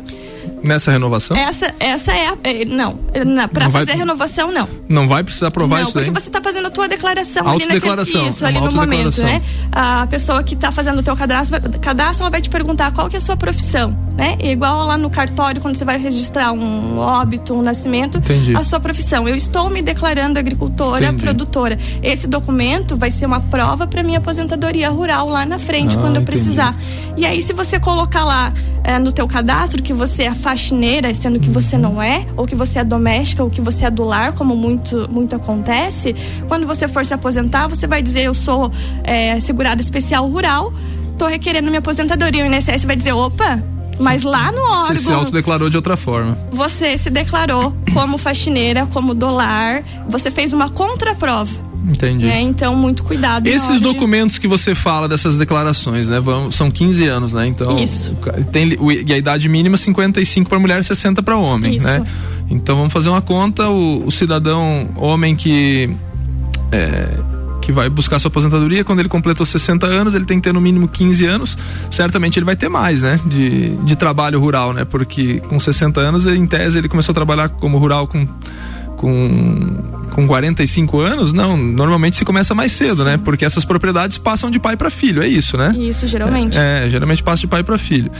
Nessa 0.62 0.90
renovação? 0.90 1.36
Essa, 1.36 1.72
essa 1.78 2.12
é, 2.12 2.28
a, 2.28 2.36
é 2.42 2.64
não, 2.64 2.96
para 2.96 3.64
Não 3.64 3.70
vai- 3.70 3.82
fazer 3.82 3.92
a 3.92 3.94
renovação 3.96 4.50
não. 4.50 4.68
Não 4.88 5.06
vai 5.06 5.22
precisar 5.22 5.50
provar 5.50 5.76
não, 5.80 5.84
isso 5.84 5.94
daí? 5.94 6.04
porque 6.06 6.20
você 6.20 6.28
está 6.28 6.40
fazendo 6.40 6.66
a 6.66 6.70
tua 6.70 6.88
declaração 6.88 7.46
ali 7.46 7.66
naquele 7.66 7.74
Autodeclaração, 7.74 8.28
isso, 8.28 8.44
é 8.44 8.48
ali 8.48 8.60
no 8.60 8.72
momento, 8.72 9.22
né? 9.22 9.42
A 9.70 10.06
pessoa 10.06 10.42
que 10.42 10.54
está 10.54 10.72
fazendo 10.72 10.98
o 10.98 11.02
teu 11.02 11.14
cadastro, 11.14 11.60
cadastro, 11.80 12.22
ela 12.22 12.30
vai 12.30 12.40
te 12.40 12.48
perguntar 12.48 12.90
qual 12.92 13.08
que 13.08 13.16
é 13.16 13.18
a 13.18 13.20
sua 13.20 13.36
profissão, 13.36 13.96
né? 14.16 14.36
É 14.38 14.50
igual 14.50 14.86
lá 14.86 14.96
no 14.96 15.10
cartório 15.10 15.60
quando 15.60 15.76
você 15.76 15.84
vai 15.84 15.98
registrar 15.98 16.52
um 16.52 16.98
óbito, 16.98 17.54
um 17.54 17.62
nascimento, 17.62 18.18
Entendi. 18.18 18.56
a 18.56 18.62
sua 18.62 18.80
profissão. 18.80 19.28
Eu 19.28 19.34
estou 19.34 19.68
me 19.68 19.82
declarando 19.82 20.38
agricultora, 20.38 21.06
Entendi. 21.06 21.22
produtora. 21.22 21.78
Esse 22.02 22.26
documento 22.26 22.96
vai 22.96 23.10
ser 23.10 23.26
uma 23.26 23.40
prova 23.40 23.86
para 23.86 24.02
minha 24.02 24.18
aposentadoria 24.18 24.88
rural 24.88 25.28
lá 25.28 25.44
na 25.44 25.58
frente 25.58 25.96
Ah, 25.96 26.00
quando 26.00 26.16
eu 26.16 26.22
entendi. 26.22 26.38
precisar. 26.38 26.74
E 27.16 27.26
aí 27.26 27.42
se 27.42 27.52
você 27.52 27.78
colocar 27.78 28.24
lá 28.24 28.52
eh, 28.84 28.98
no 28.98 29.12
teu 29.12 29.26
cadastro 29.28 29.82
que 29.82 29.92
você 29.92 30.24
é 30.24 30.34
faxineira, 30.34 31.14
sendo 31.14 31.38
que 31.38 31.50
você 31.50 31.76
não 31.76 32.00
é, 32.02 32.26
ou 32.36 32.46
que 32.46 32.54
você 32.54 32.78
é 32.78 32.84
doméstica, 32.84 33.42
ou 33.42 33.50
que 33.50 33.60
você 33.60 33.84
é 33.84 33.90
do 33.90 34.04
lar, 34.04 34.32
como 34.32 34.56
muito, 34.78 35.08
muito 35.10 35.36
acontece, 35.36 36.14
quando 36.46 36.66
você 36.66 36.86
for 36.86 37.04
se 37.04 37.12
aposentar, 37.12 37.66
você 37.68 37.86
vai 37.86 38.02
dizer 38.02 38.24
eu 38.24 38.34
sou 38.34 38.70
eh, 39.04 39.38
segurada 39.40 39.80
especial 39.82 40.26
rural, 40.28 40.72
tô 41.18 41.26
requerendo 41.26 41.66
minha 41.66 41.80
aposentadoria. 41.80 42.44
O 42.44 42.46
INSS 42.46 42.84
vai 42.84 42.94
dizer, 42.96 43.12
opa, 43.12 43.62
mas 43.98 44.22
lá 44.22 44.52
no 44.52 44.60
Você 44.86 44.96
se 44.96 45.06
órgão 45.08 45.20
autodeclarou 45.20 45.68
de 45.68 45.76
outra 45.76 45.96
forma. 45.96 46.38
você 46.52 46.96
se 46.96 47.10
declarou 47.10 47.74
como 47.92 48.16
faxineira, 48.16 48.86
como 48.86 49.14
do 49.14 49.28
lar, 49.28 49.82
você 50.08 50.30
fez 50.30 50.52
uma 50.52 50.68
contraprova. 50.68 51.68
Entendi. 51.88 52.26
Né? 52.26 52.40
Então, 52.40 52.74
muito 52.74 53.02
cuidado. 53.02 53.46
Esses 53.46 53.70
hora 53.70 53.74
de- 53.78 53.82
documentos 53.84 54.36
que 54.38 54.46
você 54.48 54.74
fala 54.74 55.08
dessas 55.08 55.36
declarações, 55.36 56.08
né? 56.08 56.20
Vão, 56.20 56.50
são 56.50 56.70
15 56.70 57.06
anos, 57.06 57.32
né? 57.32 57.46
Então, 57.46 57.78
Isso. 57.78 58.14
Tem, 58.52 58.76
e 59.06 59.12
a 59.12 59.16
idade 59.16 59.48
mínima 59.48 59.76
55 59.76 60.50
para 60.50 60.58
mulher, 60.58 60.82
60 60.84 61.22
para 61.22 61.36
homem, 61.36 61.76
Isso. 61.76 61.86
né? 61.86 62.04
Então 62.50 62.76
vamos 62.76 62.92
fazer 62.92 63.08
uma 63.08 63.20
conta, 63.20 63.68
o, 63.68 64.06
o 64.06 64.10
cidadão 64.10 64.88
homem 64.96 65.36
que 65.36 65.90
é, 66.72 67.18
que 67.60 67.72
vai 67.72 67.88
buscar 67.90 68.18
sua 68.18 68.28
aposentadoria, 68.28 68.82
quando 68.82 69.00
ele 69.00 69.08
completou 69.08 69.44
60 69.44 69.86
anos, 69.86 70.14
ele 70.14 70.24
tem 70.24 70.38
que 70.38 70.44
ter 70.44 70.54
no 70.54 70.60
mínimo 70.60 70.88
15 70.88 71.26
anos, 71.26 71.58
certamente 71.90 72.38
ele 72.38 72.46
vai 72.46 72.56
ter 72.56 72.68
mais, 72.68 73.02
né? 73.02 73.18
De, 73.26 73.76
de 73.76 73.96
trabalho 73.96 74.40
rural, 74.40 74.72
né? 74.72 74.84
Porque 74.84 75.40
com 75.40 75.60
60 75.60 76.00
anos, 76.00 76.26
em 76.26 76.46
tese, 76.46 76.78
ele 76.78 76.88
começou 76.88 77.12
a 77.12 77.14
trabalhar 77.14 77.48
como 77.50 77.76
rural 77.78 78.06
com 78.06 78.26
com, 78.96 79.76
com 80.10 80.26
45 80.26 81.00
anos, 81.00 81.32
não, 81.32 81.56
normalmente 81.56 82.16
se 82.16 82.24
começa 82.24 82.52
mais 82.54 82.72
cedo, 82.72 83.04
né? 83.04 83.16
Porque 83.16 83.44
essas 83.44 83.64
propriedades 83.64 84.18
passam 84.18 84.50
de 84.50 84.58
pai 84.58 84.76
para 84.76 84.90
filho, 84.90 85.22
é 85.22 85.28
isso, 85.28 85.56
né? 85.56 85.72
Isso, 85.78 86.06
geralmente. 86.06 86.58
É, 86.58 86.90
geralmente 86.90 87.22
passa 87.22 87.42
de 87.42 87.46
pai 87.46 87.62
para 87.62 87.78
filho. 87.78 88.10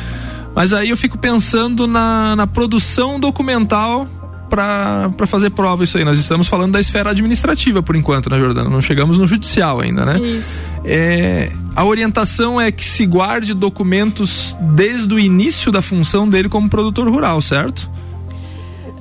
Mas 0.55 0.73
aí 0.73 0.91
eu 0.91 0.97
fico 0.97 1.19
pensando 1.19 1.87
na, 1.87 2.37
na 2.37 2.47
produção 2.47 3.19
documental 3.19 4.07
para 4.49 5.11
fazer 5.27 5.51
prova 5.51 5.85
isso 5.85 5.97
aí. 5.99 6.05
Nós 6.05 6.19
estamos 6.19 6.49
falando 6.49 6.73
da 6.73 6.81
esfera 6.81 7.11
administrativa 7.11 7.83
por 7.83 7.95
enquanto, 7.97 8.29
né, 8.31 8.39
Jordana? 8.39 8.69
Não 8.71 8.81
chegamos 8.81 9.19
no 9.19 9.27
judicial 9.27 9.81
ainda, 9.81 10.05
né? 10.07 10.19
Isso. 10.21 10.63
É, 10.85 11.53
a 11.77 11.85
orientação 11.85 12.61
é 12.61 12.71
que 12.73 12.85
se 12.85 13.05
guarde 13.07 13.53
documentos 13.55 14.57
desde 14.75 15.13
o 15.13 15.19
início 15.19 15.71
da 15.71 15.83
função 15.83 16.29
dele 16.29 16.49
como 16.49 16.69
produtor 16.69 17.09
rural, 17.09 17.41
certo? 17.43 17.91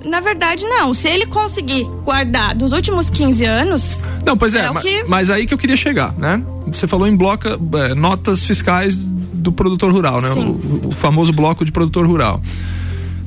Na 0.06 0.20
verdade, 0.20 0.64
não. 0.66 0.94
Se 0.94 1.08
ele 1.10 1.26
conseguir 1.26 1.84
guardar 2.06 2.56
dos 2.56 2.72
últimos 2.72 3.10
15 3.10 3.44
anos, 3.46 4.00
Não, 4.26 4.38
pois 4.38 4.56
é, 4.56 4.66
É 4.66 4.72
ma- 4.72 4.82
que- 4.82 5.04
mas 5.06 5.30
aí 5.30 5.46
que 5.46 5.54
eu 5.54 5.58
queria 5.58 5.76
chegar, 5.78 6.14
né? 6.18 6.42
Você 6.68 6.88
falou 6.88 7.08
em 7.08 7.16
bloco, 7.16 7.48
é, 7.48 7.94
notas 7.96 8.46
fiscais 8.46 8.96
do 8.96 9.52
produtor 9.52 9.92
rural, 9.92 10.22
né? 10.22 10.30
O, 10.32 10.90
o 10.90 10.92
famoso 10.92 11.32
bloco 11.34 11.64
de 11.66 11.72
produtor 11.72 12.06
rural. 12.06 12.42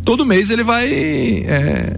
Todo 0.04 0.24
mês 0.24 0.50
ele 0.50 0.62
vai 0.64 0.88
é, 1.46 1.96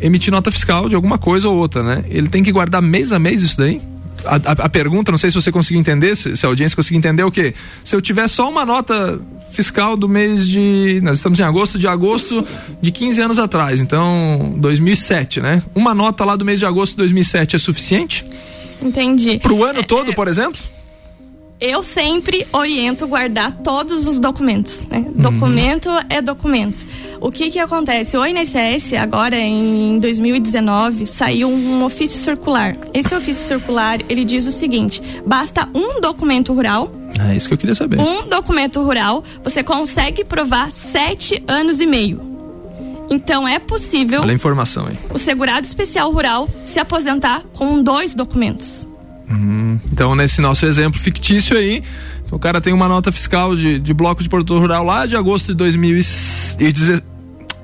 emitir 0.00 0.32
nota 0.32 0.50
fiscal 0.52 0.88
de 0.88 0.94
alguma 0.94 1.18
coisa 1.18 1.48
ou 1.48 1.56
outra, 1.56 1.82
né? 1.82 2.04
Ele 2.08 2.28
tem 2.28 2.42
que 2.42 2.52
guardar 2.52 2.80
mês 2.82 3.12
a 3.12 3.18
mês 3.18 3.42
isso 3.42 3.56
daí? 3.58 3.80
A, 4.24 4.36
a- 4.36 4.64
a 4.64 4.68
pergunta, 4.68 5.12
não 5.12 5.18
sei 5.18 5.30
se 5.30 5.34
você 5.40 5.52
conseguiu 5.52 5.78
entender, 5.80 6.16
se, 6.16 6.36
se 6.36 6.44
a 6.44 6.48
audiência 6.48 6.74
conseguiu 6.74 6.98
entender 6.98 7.22
o 7.22 7.30
quê? 7.30 7.54
Se 7.84 7.94
eu 7.94 8.00
tiver 8.00 8.26
só 8.28 8.48
uma 8.50 8.64
nota 8.64 9.20
fiscal 9.52 9.96
do 9.96 10.08
mês 10.08 10.46
de. 10.48 11.00
Nós 11.02 11.18
estamos 11.18 11.38
em 11.38 11.42
agosto, 11.42 11.78
de 11.78 11.86
agosto 11.86 12.44
de 12.82 12.90
15 12.90 13.20
anos 13.20 13.38
atrás, 13.38 13.80
então 13.80 14.54
2007, 14.58 15.40
né? 15.40 15.62
Uma 15.74 15.94
nota 15.94 16.24
lá 16.24 16.34
do 16.36 16.44
mês 16.44 16.58
de 16.58 16.66
agosto 16.66 16.92
de 16.92 16.98
2007 16.98 17.56
é 17.56 17.58
suficiente? 17.58 18.24
entendi. 18.82 19.38
Pro 19.38 19.64
ano 19.64 19.82
todo, 19.84 20.14
por 20.14 20.28
exemplo? 20.28 20.60
Eu 21.58 21.82
sempre 21.82 22.46
oriento 22.52 23.06
guardar 23.08 23.50
todos 23.62 24.06
os 24.06 24.20
documentos. 24.20 24.82
Né? 24.90 25.06
Documento 25.14 25.88
é 26.10 26.20
documento. 26.20 26.84
O 27.18 27.30
que 27.32 27.50
que 27.50 27.58
acontece? 27.58 28.14
O 28.16 28.26
INSS, 28.26 28.92
agora 28.92 29.36
em 29.38 29.98
2019, 29.98 31.06
saiu 31.06 31.48
um 31.48 31.82
ofício 31.82 32.18
circular. 32.18 32.76
Esse 32.92 33.14
ofício 33.14 33.42
circular, 33.42 34.00
ele 34.08 34.22
diz 34.24 34.46
o 34.46 34.50
seguinte: 34.50 35.00
basta 35.24 35.66
um 35.74 35.98
documento 35.98 36.52
rural, 36.52 36.92
É 37.26 37.34
isso 37.34 37.48
que 37.48 37.54
eu 37.54 37.58
queria 37.58 37.74
saber. 37.74 37.98
um 38.00 38.28
documento 38.28 38.82
rural, 38.82 39.24
você 39.42 39.62
consegue 39.62 40.24
provar 40.24 40.70
sete 40.70 41.42
anos 41.48 41.80
e 41.80 41.86
meio. 41.86 42.20
Então 43.08 43.46
é 43.48 43.58
possível 43.58 44.20
Olha 44.20 44.32
a 44.32 44.34
informação 44.34 44.88
aí. 44.88 44.96
o 45.14 45.16
segurado 45.16 45.66
especial 45.66 46.12
rural 46.12 46.48
se 46.66 46.78
aposentar 46.78 47.42
com 47.54 47.82
dois 47.82 48.14
documentos. 48.14 48.86
Então, 49.92 50.14
nesse 50.14 50.40
nosso 50.40 50.66
exemplo 50.66 50.98
fictício 50.98 51.56
aí, 51.56 51.82
o 52.30 52.38
cara 52.38 52.60
tem 52.60 52.72
uma 52.72 52.88
nota 52.88 53.12
fiscal 53.12 53.54
de, 53.54 53.78
de 53.78 53.94
bloco 53.94 54.22
de 54.22 54.28
produtor 54.28 54.60
rural 54.60 54.84
lá 54.84 55.06
de 55.06 55.16
agosto 55.16 55.48
de 55.48 55.54
2010 55.54 57.15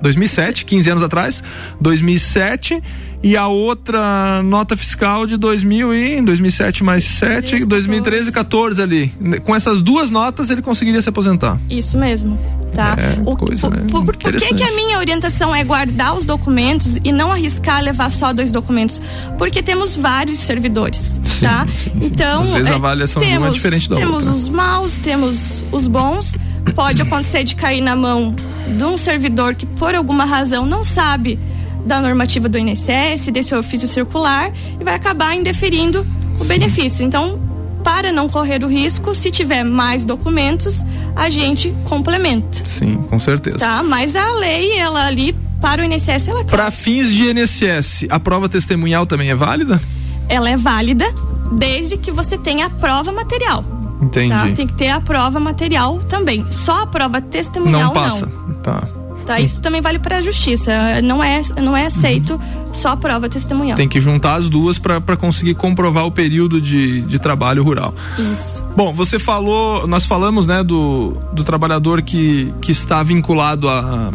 2007, 0.02 0.64
15 0.64 0.90
anos 0.90 1.02
atrás, 1.02 1.42
2007, 1.80 2.82
e 3.22 3.36
a 3.36 3.46
outra 3.46 4.42
nota 4.42 4.76
fiscal 4.76 5.26
de 5.26 5.36
2000 5.36 5.94
e 5.94 6.20
2007 6.22 6.82
mais 6.82 7.04
7, 7.04 7.64
2013 7.64 8.30
e 8.30 8.32
14 8.32 8.82
ali. 8.82 9.12
Com 9.44 9.54
essas 9.54 9.80
duas 9.80 10.10
notas 10.10 10.50
ele 10.50 10.60
conseguiria 10.60 11.00
se 11.00 11.08
aposentar. 11.08 11.56
Isso 11.70 11.96
mesmo, 11.96 12.36
tá? 12.74 12.96
É, 12.98 13.20
O- 13.24 13.36
coisa, 13.36 13.68
por, 13.70 13.76
né? 13.76 13.86
por- 13.88 14.04
por 14.04 14.16
que, 14.16 14.26
Interessante. 14.28 14.54
que 14.56 14.64
a 14.64 14.74
minha 14.74 14.98
orientação 14.98 15.54
é 15.54 15.62
guardar 15.62 16.16
os 16.16 16.26
documentos 16.26 16.98
e 17.04 17.12
não 17.12 17.30
arriscar 17.30 17.80
levar 17.80 18.10
só 18.10 18.32
dois 18.32 18.50
documentos? 18.50 19.00
Porque 19.38 19.62
temos 19.62 19.94
vários 19.94 20.38
servidores, 20.38 21.20
Sim, 21.24 21.46
tá? 21.46 21.64
sim, 21.78 21.90
sim. 21.90 22.06
Então, 22.06 22.42
Às 22.42 22.50
vezes 22.50 22.66
a 22.66 22.72
é, 22.72 22.74
avaliação 22.74 23.22
de 23.22 23.28
uma 23.28 23.34
é 23.34 23.38
temos, 23.38 23.54
diferente 23.54 23.88
da 23.88 23.96
temos 23.96 24.26
outra. 24.26 24.32
os 24.32 24.48
maus, 24.48 24.98
temos 24.98 25.62
os 25.70 25.86
bons. 25.86 26.34
Pode 26.74 27.02
acontecer 27.02 27.44
de 27.44 27.54
cair 27.56 27.80
na 27.80 27.94
mão 27.94 28.34
de 28.66 28.84
um 28.84 28.96
servidor 28.96 29.54
que 29.54 29.66
por 29.66 29.94
alguma 29.94 30.24
razão 30.24 30.64
não 30.64 30.82
sabe 30.84 31.38
da 31.84 32.00
normativa 32.00 32.48
do 32.48 32.56
INSS, 32.58 33.26
desse 33.32 33.54
ofício 33.54 33.88
circular 33.88 34.52
e 34.80 34.84
vai 34.84 34.94
acabar 34.94 35.34
indeferindo 35.34 36.06
o 36.40 36.44
benefício. 36.44 37.04
Então, 37.04 37.40
para 37.82 38.12
não 38.12 38.28
correr 38.28 38.62
o 38.64 38.68
risco, 38.68 39.14
se 39.14 39.30
tiver 39.30 39.64
mais 39.64 40.04
documentos, 40.04 40.82
a 41.16 41.28
gente 41.28 41.74
complementa, 41.84 42.62
Sim, 42.64 42.96
com 43.10 43.18
certeza. 43.18 43.58
tá? 43.58 43.82
Mas 43.82 44.14
a 44.14 44.34
lei, 44.36 44.78
ela 44.78 45.06
ali 45.06 45.34
para 45.60 45.82
o 45.82 45.84
INSS, 45.84 46.28
ela, 46.28 46.44
Para 46.44 46.70
fins 46.70 47.12
de 47.12 47.24
INSS, 47.30 48.06
a 48.08 48.18
prova 48.20 48.48
testemunhal 48.48 49.04
também 49.04 49.30
é 49.30 49.34
válida? 49.34 49.80
ela 50.28 50.48
é 50.48 50.56
válida 50.56 51.04
desde 51.52 51.96
que 51.98 52.10
você 52.10 52.38
tenha 52.38 52.66
a 52.66 52.70
prova 52.70 53.12
material. 53.12 53.64
Entendi. 54.02 54.34
Tá? 54.34 54.50
Tem 54.50 54.66
que 54.66 54.74
ter 54.74 54.88
a 54.88 55.00
prova 55.00 55.38
material 55.38 56.00
também. 56.08 56.44
Só 56.50 56.82
a 56.82 56.86
prova 56.86 57.20
testemunhal 57.20 57.84
não 57.84 57.92
passa. 57.92 58.26
Tá. 58.62 58.88
Tá, 59.24 59.40
isso 59.40 59.62
também 59.62 59.80
vale 59.80 60.00
para 60.00 60.18
a 60.18 60.20
justiça. 60.20 61.00
Não 61.02 61.22
é, 61.22 61.40
não 61.62 61.76
é 61.76 61.86
aceito 61.86 62.40
só 62.72 62.90
a 62.90 62.96
prova 62.96 63.28
testemunhal. 63.28 63.76
Tem 63.76 63.88
que 63.88 64.00
juntar 64.00 64.34
as 64.34 64.48
duas 64.48 64.78
para 64.78 65.16
conseguir 65.16 65.54
comprovar 65.54 66.06
o 66.06 66.10
período 66.10 66.60
de, 66.60 67.02
de 67.02 67.18
trabalho 67.20 67.62
rural. 67.62 67.94
Isso. 68.32 68.62
Bom, 68.76 68.92
você 68.92 69.18
falou, 69.20 69.86
nós 69.86 70.04
falamos, 70.04 70.46
né, 70.46 70.64
do, 70.64 71.16
do 71.32 71.44
trabalhador 71.44 72.02
que, 72.02 72.52
que 72.60 72.72
está 72.72 73.02
vinculado 73.02 73.68
a, 73.68 74.12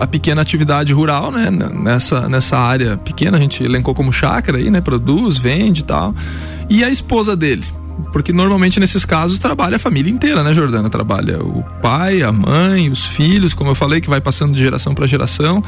a 0.00 0.06
pequena 0.06 0.40
atividade 0.40 0.92
rural, 0.92 1.30
né, 1.30 1.50
nessa, 1.50 2.28
nessa 2.28 2.58
área 2.58 2.96
pequena, 2.96 3.36
a 3.36 3.40
gente 3.40 3.62
elencou 3.62 3.94
como 3.94 4.12
chácara 4.12 4.58
aí, 4.58 4.70
né, 4.70 4.80
produz, 4.80 5.36
vende 5.36 5.82
e 5.82 5.84
tal. 5.84 6.14
E 6.70 6.82
a 6.82 6.88
esposa 6.88 7.36
dele, 7.36 7.64
Porque 8.12 8.32
normalmente 8.32 8.80
nesses 8.80 9.04
casos 9.04 9.38
trabalha 9.38 9.76
a 9.76 9.78
família 9.78 10.10
inteira, 10.10 10.42
né, 10.42 10.52
Jordana? 10.54 10.88
Trabalha 10.90 11.42
o 11.42 11.62
pai, 11.80 12.22
a 12.22 12.32
mãe, 12.32 12.90
os 12.90 13.04
filhos, 13.04 13.54
como 13.54 13.70
eu 13.70 13.74
falei, 13.74 14.00
que 14.00 14.08
vai 14.08 14.20
passando 14.20 14.54
de 14.54 14.62
geração 14.62 14.94
para 14.94 15.06
geração. 15.06 15.62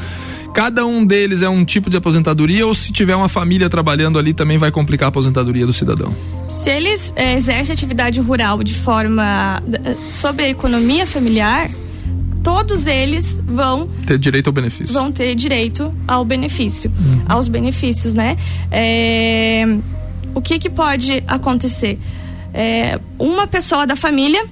Cada 0.53 0.85
um 0.85 1.05
deles 1.05 1.41
é 1.41 1.49
um 1.49 1.65
tipo 1.65 1.89
de 1.89 1.97
aposentadoria 1.97 2.65
ou 2.65 2.73
se 2.73 2.91
tiver 2.93 3.15
uma 3.15 3.27
família 3.27 3.69
trabalhando 3.69 4.17
ali 4.17 4.33
também 4.33 4.57
vai 4.57 4.71
complicar 4.71 5.07
a 5.07 5.09
aposentadoria 5.09 5.65
do 5.65 5.73
cidadão? 5.73 6.15
Se 6.49 6.69
eles 6.69 7.13
é, 7.15 7.35
exercem 7.35 7.73
atividade 7.73 8.19
rural 8.21 8.63
de 8.63 8.73
forma 8.73 9.61
eh, 9.83 9.95
sobre 10.09 10.45
a 10.45 10.49
economia 10.49 11.05
familiar, 11.05 11.69
todos 12.41 12.85
eles 12.85 13.41
vão 13.45 13.87
ter 14.05 14.19
direito 14.19 14.47
ao 14.47 14.53
benefício. 14.53 14.93
Vão 14.93 15.11
ter 15.11 15.33
direito 15.33 15.91
ao 16.07 16.23
benefício, 16.23 16.91
uhum. 16.91 17.23
aos 17.27 17.47
benefícios, 17.47 18.13
né? 18.13 18.37
É, 18.71 19.65
o 20.35 20.41
que 20.41 20.59
que 20.59 20.69
pode 20.69 21.23
acontecer? 21.27 21.99
É, 22.57 22.99
uma 23.19 23.45
pessoa 23.45 23.85
da 23.85 23.97
família, 23.97 24.45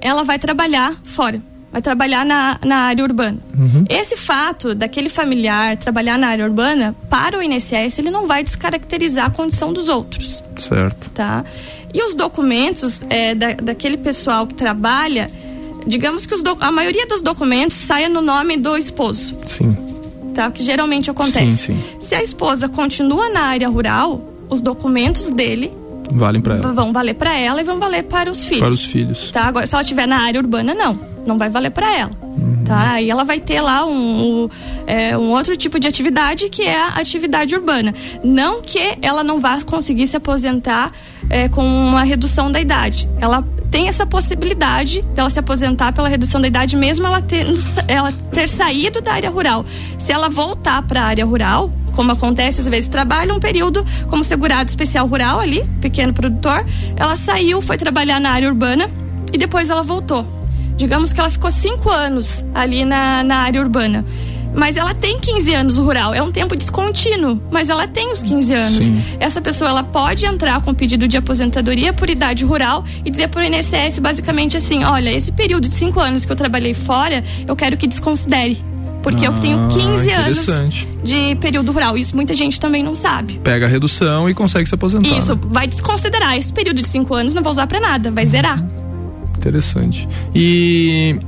ela 0.00 0.24
vai 0.24 0.38
trabalhar 0.38 0.98
fora 1.04 1.40
vai 1.74 1.82
trabalhar 1.82 2.24
na, 2.24 2.56
na 2.64 2.76
área 2.76 3.02
urbana. 3.02 3.36
Uhum. 3.58 3.84
Esse 3.88 4.16
fato 4.16 4.76
daquele 4.76 5.08
familiar 5.08 5.76
trabalhar 5.76 6.16
na 6.16 6.28
área 6.28 6.44
urbana, 6.44 6.94
para 7.10 7.36
o 7.36 7.42
INSS, 7.42 7.98
ele 7.98 8.12
não 8.12 8.28
vai 8.28 8.44
descaracterizar 8.44 9.26
a 9.26 9.30
condição 9.30 9.72
dos 9.72 9.88
outros. 9.88 10.40
Certo. 10.56 11.10
Tá? 11.10 11.44
E 11.92 12.00
os 12.00 12.14
documentos 12.14 13.02
é, 13.10 13.34
da, 13.34 13.54
daquele 13.54 13.96
pessoal 13.96 14.46
que 14.46 14.54
trabalha, 14.54 15.28
digamos 15.84 16.26
que 16.26 16.40
do, 16.44 16.56
a 16.60 16.70
maioria 16.70 17.08
dos 17.08 17.22
documentos 17.22 17.76
saia 17.76 18.08
no 18.08 18.22
nome 18.22 18.56
do 18.56 18.76
esposo. 18.76 19.36
Sim. 19.44 19.76
Tá? 20.32 20.52
Que 20.52 20.62
geralmente 20.62 21.10
acontece. 21.10 21.56
Sim, 21.56 21.74
sim. 21.74 21.84
Se 22.00 22.14
a 22.14 22.22
esposa 22.22 22.68
continua 22.68 23.28
na 23.30 23.46
área 23.46 23.68
rural, 23.68 24.22
os 24.48 24.60
documentos 24.60 25.28
dele 25.28 25.72
valem 26.10 26.40
para 26.40 26.56
ela. 26.56 26.72
Vão 26.72 26.92
valer 26.92 27.14
para 27.14 27.38
ela 27.38 27.60
e 27.60 27.64
vão 27.64 27.78
valer 27.78 28.04
para 28.04 28.30
os 28.30 28.44
filhos. 28.44 28.60
Para 28.60 28.70
os 28.70 28.84
filhos. 28.84 29.30
Tá? 29.30 29.44
Agora, 29.44 29.66
se 29.66 29.74
ela 29.74 29.82
estiver 29.82 30.06
na 30.06 30.18
área 30.22 30.40
urbana, 30.40 30.74
não 30.74 31.14
não 31.26 31.38
vai 31.38 31.48
valer 31.48 31.70
para 31.70 31.92
ela. 31.92 32.10
Uhum. 32.22 32.64
Tá? 32.64 33.00
E 33.00 33.10
ela 33.10 33.24
vai 33.24 33.40
ter 33.40 33.60
lá 33.60 33.84
um, 33.84 34.44
um, 34.44 34.48
é, 34.86 35.16
um 35.16 35.30
outro 35.30 35.56
tipo 35.56 35.78
de 35.78 35.88
atividade 35.88 36.48
que 36.48 36.62
é 36.62 36.76
a 36.76 36.88
atividade 36.88 37.54
urbana. 37.54 37.94
Não 38.22 38.62
que 38.62 38.98
ela 39.02 39.24
não 39.24 39.40
vá 39.40 39.60
conseguir 39.62 40.06
se 40.06 40.16
aposentar 40.16 40.92
é, 41.28 41.48
com 41.48 41.64
uma 41.64 42.02
redução 42.02 42.50
da 42.50 42.60
idade. 42.60 43.08
Ela 43.20 43.42
tem 43.70 43.88
essa 43.88 44.06
possibilidade 44.06 45.02
dela 45.14 45.28
se 45.28 45.38
aposentar 45.38 45.92
pela 45.92 46.08
redução 46.08 46.40
da 46.40 46.46
idade, 46.46 46.76
mesmo 46.76 47.06
ela 47.06 47.20
ter, 47.20 47.46
ela 47.88 48.12
ter 48.32 48.48
saído 48.48 49.00
da 49.00 49.12
área 49.12 49.30
rural. 49.30 49.64
Se 49.98 50.12
ela 50.12 50.28
voltar 50.28 50.82
para 50.82 51.00
a 51.00 51.04
área 51.04 51.24
rural, 51.24 51.72
como 51.92 52.12
acontece 52.12 52.60
às 52.60 52.68
vezes, 52.68 52.88
trabalha 52.88 53.34
um 53.34 53.40
período 53.40 53.84
como 54.08 54.22
segurado 54.22 54.68
especial 54.68 55.06
rural 55.06 55.40
ali, 55.40 55.64
pequeno 55.80 56.12
produtor, 56.12 56.64
ela 56.96 57.16
saiu, 57.16 57.60
foi 57.60 57.76
trabalhar 57.76 58.20
na 58.20 58.30
área 58.30 58.48
urbana 58.48 58.88
e 59.32 59.38
depois 59.38 59.70
ela 59.70 59.82
voltou 59.82 60.24
digamos 60.76 61.12
que 61.12 61.20
ela 61.20 61.30
ficou 61.30 61.50
cinco 61.50 61.90
anos 61.90 62.44
ali 62.54 62.84
na, 62.84 63.22
na 63.22 63.36
área 63.38 63.60
urbana. 63.60 64.04
Mas 64.54 64.76
ela 64.76 64.94
tem 64.94 65.18
15 65.18 65.54
anos 65.54 65.78
rural, 65.78 66.14
é 66.14 66.22
um 66.22 66.30
tempo 66.30 66.56
descontínuo, 66.56 67.40
mas 67.50 67.68
ela 67.68 67.86
tem 67.86 68.12
os 68.12 68.22
15 68.22 68.54
anos. 68.54 68.84
Sim. 68.84 69.02
Essa 69.18 69.40
pessoa 69.40 69.70
ela 69.70 69.82
pode 69.82 70.24
entrar 70.24 70.60
com 70.62 70.72
pedido 70.72 71.08
de 71.08 71.16
aposentadoria 71.16 71.92
por 71.92 72.08
idade 72.08 72.44
rural 72.44 72.84
e 73.04 73.10
dizer 73.10 73.28
para 73.28 73.40
o 73.40 73.44
INSS 73.44 73.98
basicamente 73.98 74.56
assim: 74.56 74.84
olha, 74.84 75.10
esse 75.10 75.32
período 75.32 75.68
de 75.68 75.74
cinco 75.74 76.00
anos 76.00 76.24
que 76.24 76.32
eu 76.32 76.36
trabalhei 76.36 76.74
fora, 76.74 77.24
eu 77.46 77.56
quero 77.56 77.76
que 77.76 77.86
desconsidere 77.86 78.62
porque 79.04 79.26
ah, 79.26 79.28
eu 79.28 79.38
tenho 79.38 79.68
15 79.68 80.10
anos 80.10 80.86
de 81.04 81.36
período 81.36 81.70
rural. 81.70 81.96
Isso 81.96 82.16
muita 82.16 82.34
gente 82.34 82.58
também 82.58 82.82
não 82.82 82.94
sabe. 82.94 83.38
Pega 83.44 83.66
a 83.66 83.68
redução 83.68 84.30
e 84.30 84.34
consegue 84.34 84.66
se 84.66 84.74
aposentar. 84.74 85.06
Isso, 85.06 85.36
vai 85.36 85.66
desconsiderar. 85.66 86.38
Esse 86.38 86.50
período 86.50 86.80
de 86.80 86.88
5 86.88 87.14
anos 87.14 87.34
não 87.34 87.42
vou 87.42 87.52
usar 87.52 87.66
para 87.66 87.78
nada, 87.78 88.10
vai 88.10 88.24
zerar. 88.24 88.64
Interessante. 89.36 90.08
E 90.34 91.20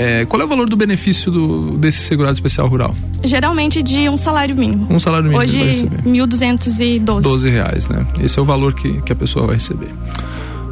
é, 0.00 0.24
qual 0.24 0.40
é 0.40 0.44
o 0.46 0.48
valor 0.48 0.66
do 0.66 0.76
benefício 0.76 1.30
do, 1.30 1.76
desse 1.76 1.98
segurado 1.98 2.32
especial 2.32 2.66
rural? 2.68 2.96
Geralmente 3.22 3.82
de 3.82 4.08
um 4.08 4.16
salário 4.16 4.56
mínimo. 4.56 4.86
Um 4.88 4.98
salário 4.98 5.24
mínimo 5.24 5.42
Hoje, 5.42 5.58
receber. 5.58 6.02
1.212. 6.04 7.20
12 7.20 7.50
reais, 7.50 7.86
né? 7.86 8.06
Esse 8.18 8.38
é 8.38 8.42
o 8.42 8.44
valor 8.46 8.72
que, 8.72 9.02
que 9.02 9.12
a 9.12 9.14
pessoa 9.14 9.44
vai 9.44 9.56
receber. 9.56 9.90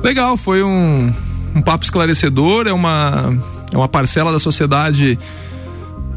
Legal, 0.03 0.39
foi 0.39 0.63
um, 0.63 1.13
um 1.55 1.61
papo 1.61 1.85
esclarecedor, 1.85 2.69
é 2.69 2.73
uma, 2.73 3.39
é 3.71 3.77
uma 3.77 3.87
parcela 3.87 4.33
da 4.33 4.39
sociedade 4.39 5.19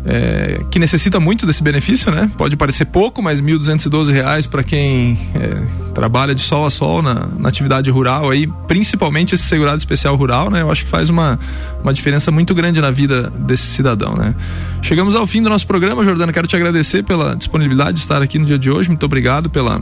é, 0.05 0.61
que 0.71 0.79
necessita 0.79 1.19
muito 1.19 1.45
desse 1.45 1.61
benefício, 1.61 2.11
né? 2.11 2.29
Pode 2.37 2.55
parecer 2.55 2.85
pouco, 2.85 3.21
mas 3.21 3.39
R$ 3.39 3.51
1.212 3.53 4.49
para 4.49 4.63
quem 4.63 5.17
é, 5.35 5.61
trabalha 5.93 6.33
de 6.33 6.41
sol 6.41 6.65
a 6.65 6.71
sol 6.71 7.01
na, 7.01 7.27
na, 7.37 7.49
atividade 7.49 7.89
rural, 7.91 8.29
aí, 8.29 8.47
principalmente 8.67 9.35
esse 9.35 9.43
segurado 9.43 9.77
especial 9.77 10.15
rural, 10.15 10.49
né? 10.49 10.61
Eu 10.61 10.71
acho 10.71 10.85
que 10.85 10.89
faz 10.89 11.09
uma, 11.09 11.37
uma 11.83 11.93
diferença 11.93 12.31
muito 12.31 12.55
grande 12.55 12.81
na 12.81 12.89
vida 12.89 13.29
desse 13.29 13.67
cidadão, 13.67 14.15
né? 14.15 14.35
Chegamos 14.81 15.15
ao 15.15 15.27
fim 15.27 15.41
do 15.41 15.49
nosso 15.49 15.67
programa, 15.67 16.03
Jordana. 16.03 16.33
Quero 16.33 16.47
te 16.47 16.55
agradecer 16.55 17.03
pela 17.03 17.35
disponibilidade 17.35 17.93
de 17.93 17.99
estar 17.99 18.21
aqui 18.21 18.39
no 18.39 18.45
dia 18.45 18.57
de 18.57 18.71
hoje. 18.71 18.89
Muito 18.89 19.05
obrigado 19.05 19.49
pela, 19.49 19.79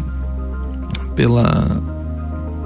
pela 1.16 1.99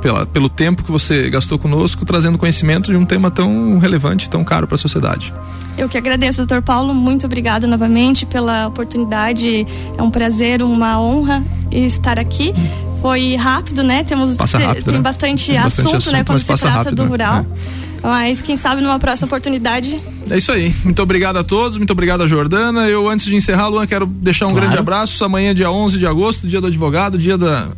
pela, 0.03 0.25
pelo 0.25 0.49
tempo 0.49 0.83
que 0.83 0.91
você 0.91 1.29
gastou 1.29 1.57
conosco, 1.57 2.05
trazendo 2.05 2.37
conhecimento 2.37 2.91
de 2.91 2.97
um 2.97 3.05
tema 3.05 3.31
tão 3.31 3.79
relevante, 3.79 4.29
tão 4.29 4.43
caro 4.43 4.67
para 4.67 4.75
a 4.75 4.77
sociedade. 4.77 5.33
Eu 5.77 5.87
que 5.87 5.97
agradeço, 5.97 6.39
doutor 6.39 6.61
Paulo. 6.61 6.93
Muito 6.93 7.25
obrigada 7.25 7.65
novamente 7.65 8.25
pela 8.25 8.67
oportunidade. 8.67 9.65
É 9.97 10.03
um 10.03 10.11
prazer, 10.11 10.61
uma 10.61 10.99
honra 10.99 11.41
estar 11.71 12.19
aqui. 12.19 12.53
Foi 13.01 13.35
rápido, 13.35 13.81
né? 13.81 14.03
Temos 14.03 14.35
passa 14.35 14.57
rápido, 14.57 14.85
tem, 14.85 14.93
né? 14.95 14.99
bastante, 15.01 15.45
tem 15.45 15.55
bastante 15.55 15.81
assunto, 15.81 15.95
assunto, 15.95 16.13
né? 16.13 16.23
Quando 16.25 16.39
se 16.39 16.45
trata 16.47 16.67
rápido, 16.67 16.95
do 16.97 17.03
né? 17.03 17.09
rural. 17.09 17.45
É. 17.69 17.83
Mas 18.03 18.41
quem 18.41 18.57
sabe 18.57 18.81
numa 18.81 18.99
próxima 18.99 19.27
oportunidade. 19.27 20.01
É 20.29 20.37
isso 20.37 20.51
aí. 20.51 20.75
Muito 20.83 21.01
obrigado 21.01 21.37
a 21.37 21.43
todos, 21.45 21.77
muito 21.77 21.91
obrigado 21.91 22.21
a 22.21 22.27
Jordana. 22.27 22.89
Eu, 22.89 23.07
antes 23.07 23.25
de 23.25 23.35
encerrar, 23.35 23.69
Luan, 23.69 23.87
quero 23.87 24.05
deixar 24.05 24.47
um 24.47 24.49
claro. 24.49 24.65
grande 24.65 24.77
abraço. 24.77 25.23
Amanhã, 25.23 25.55
dia 25.55 25.71
11 25.71 25.97
de 25.97 26.05
agosto, 26.05 26.45
dia 26.45 26.59
do 26.59 26.67
advogado, 26.67 27.17
dia 27.17 27.37
da 27.37 27.69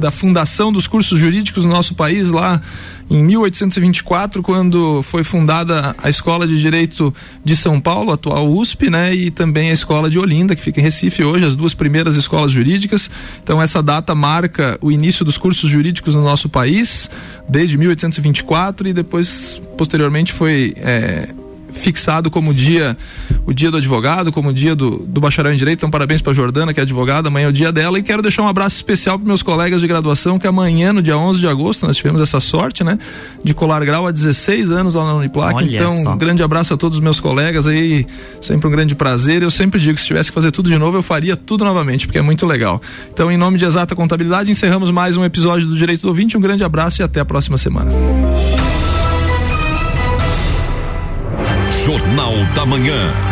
da 0.00 0.10
fundação 0.10 0.72
dos 0.72 0.86
cursos 0.86 1.18
jurídicos 1.18 1.64
no 1.64 1.70
nosso 1.70 1.94
país, 1.94 2.30
lá 2.30 2.60
em 3.10 3.22
1824, 3.24 4.40
quando 4.40 5.02
foi 5.02 5.24
fundada 5.24 5.94
a 5.98 6.08
Escola 6.08 6.46
de 6.46 6.60
Direito 6.60 7.12
de 7.44 7.56
São 7.56 7.80
Paulo, 7.80 8.12
atual 8.12 8.48
USP, 8.48 8.88
né? 8.88 9.12
E 9.12 9.30
também 9.32 9.70
a 9.70 9.72
Escola 9.72 10.08
de 10.08 10.18
Olinda, 10.18 10.54
que 10.54 10.62
fica 10.62 10.80
em 10.80 10.82
Recife 10.82 11.24
hoje, 11.24 11.44
as 11.44 11.56
duas 11.56 11.74
primeiras 11.74 12.14
escolas 12.14 12.52
jurídicas. 12.52 13.10
Então, 13.42 13.60
essa 13.60 13.82
data 13.82 14.14
marca 14.14 14.78
o 14.80 14.92
início 14.92 15.24
dos 15.24 15.36
cursos 15.36 15.68
jurídicos 15.68 16.14
no 16.14 16.22
nosso 16.22 16.48
país, 16.48 17.10
desde 17.48 17.76
1824, 17.76 18.88
e 18.88 18.92
depois, 18.92 19.60
posteriormente, 19.76 20.32
foi. 20.32 20.72
É, 20.76 21.34
fixado 21.72 22.30
como 22.30 22.52
dia, 22.52 22.96
o 23.46 23.52
dia 23.52 23.70
do 23.70 23.76
advogado, 23.76 24.32
como 24.32 24.52
dia 24.52 24.74
do, 24.74 24.98
do 24.98 25.20
bacharel 25.20 25.52
em 25.52 25.56
direito. 25.56 25.78
Então, 25.78 25.90
parabéns 25.90 26.22
para 26.22 26.32
Jordana, 26.32 26.72
que 26.72 26.80
é 26.80 26.82
advogada, 26.82 27.28
amanhã 27.28 27.46
é 27.46 27.48
o 27.48 27.52
dia 27.52 27.72
dela. 27.72 27.98
E 27.98 28.02
quero 28.02 28.22
deixar 28.22 28.42
um 28.42 28.48
abraço 28.48 28.76
especial 28.76 29.18
para 29.18 29.26
meus 29.26 29.42
colegas 29.42 29.80
de 29.80 29.86
graduação, 29.86 30.38
que 30.38 30.46
amanhã, 30.46 30.92
no 30.92 31.02
dia 31.02 31.16
11 31.16 31.40
de 31.40 31.48
agosto, 31.48 31.86
nós 31.86 31.96
tivemos 31.96 32.20
essa 32.20 32.40
sorte, 32.40 32.82
né, 32.84 32.98
de 33.42 33.54
colar 33.54 33.84
grau 33.84 34.06
há 34.06 34.10
16 34.10 34.70
anos 34.70 34.94
lá 34.94 35.04
na 35.04 35.14
Uniplac. 35.14 35.54
Olha 35.54 35.76
então, 35.76 36.02
só. 36.02 36.12
um 36.14 36.18
grande 36.18 36.42
abraço 36.42 36.74
a 36.74 36.76
todos 36.76 36.98
os 36.98 37.02
meus 37.02 37.20
colegas 37.20 37.66
aí, 37.66 38.06
sempre 38.40 38.66
um 38.68 38.70
grande 38.70 38.94
prazer. 38.94 39.42
Eu 39.42 39.50
sempre 39.50 39.80
digo 39.80 39.94
que 39.94 40.00
se 40.00 40.06
tivesse 40.06 40.30
que 40.30 40.34
fazer 40.34 40.50
tudo 40.50 40.68
de 40.68 40.78
novo, 40.78 40.98
eu 40.98 41.02
faria 41.02 41.36
tudo 41.36 41.64
novamente, 41.64 42.06
porque 42.06 42.18
é 42.18 42.22
muito 42.22 42.46
legal. 42.46 42.80
Então, 43.12 43.30
em 43.30 43.36
nome 43.36 43.58
de 43.58 43.64
Exata 43.64 43.94
Contabilidade, 43.94 44.50
encerramos 44.50 44.90
mais 44.90 45.16
um 45.16 45.24
episódio 45.24 45.66
do 45.66 45.76
Direito 45.76 46.02
do 46.02 46.08
Ouvinte. 46.08 46.36
Um 46.36 46.40
grande 46.40 46.64
abraço 46.64 47.02
e 47.02 47.04
até 47.04 47.20
a 47.20 47.24
próxima 47.24 47.58
semana. 47.58 47.90
Jornal 51.90 52.36
da 52.54 52.64
Manhã. 52.64 53.29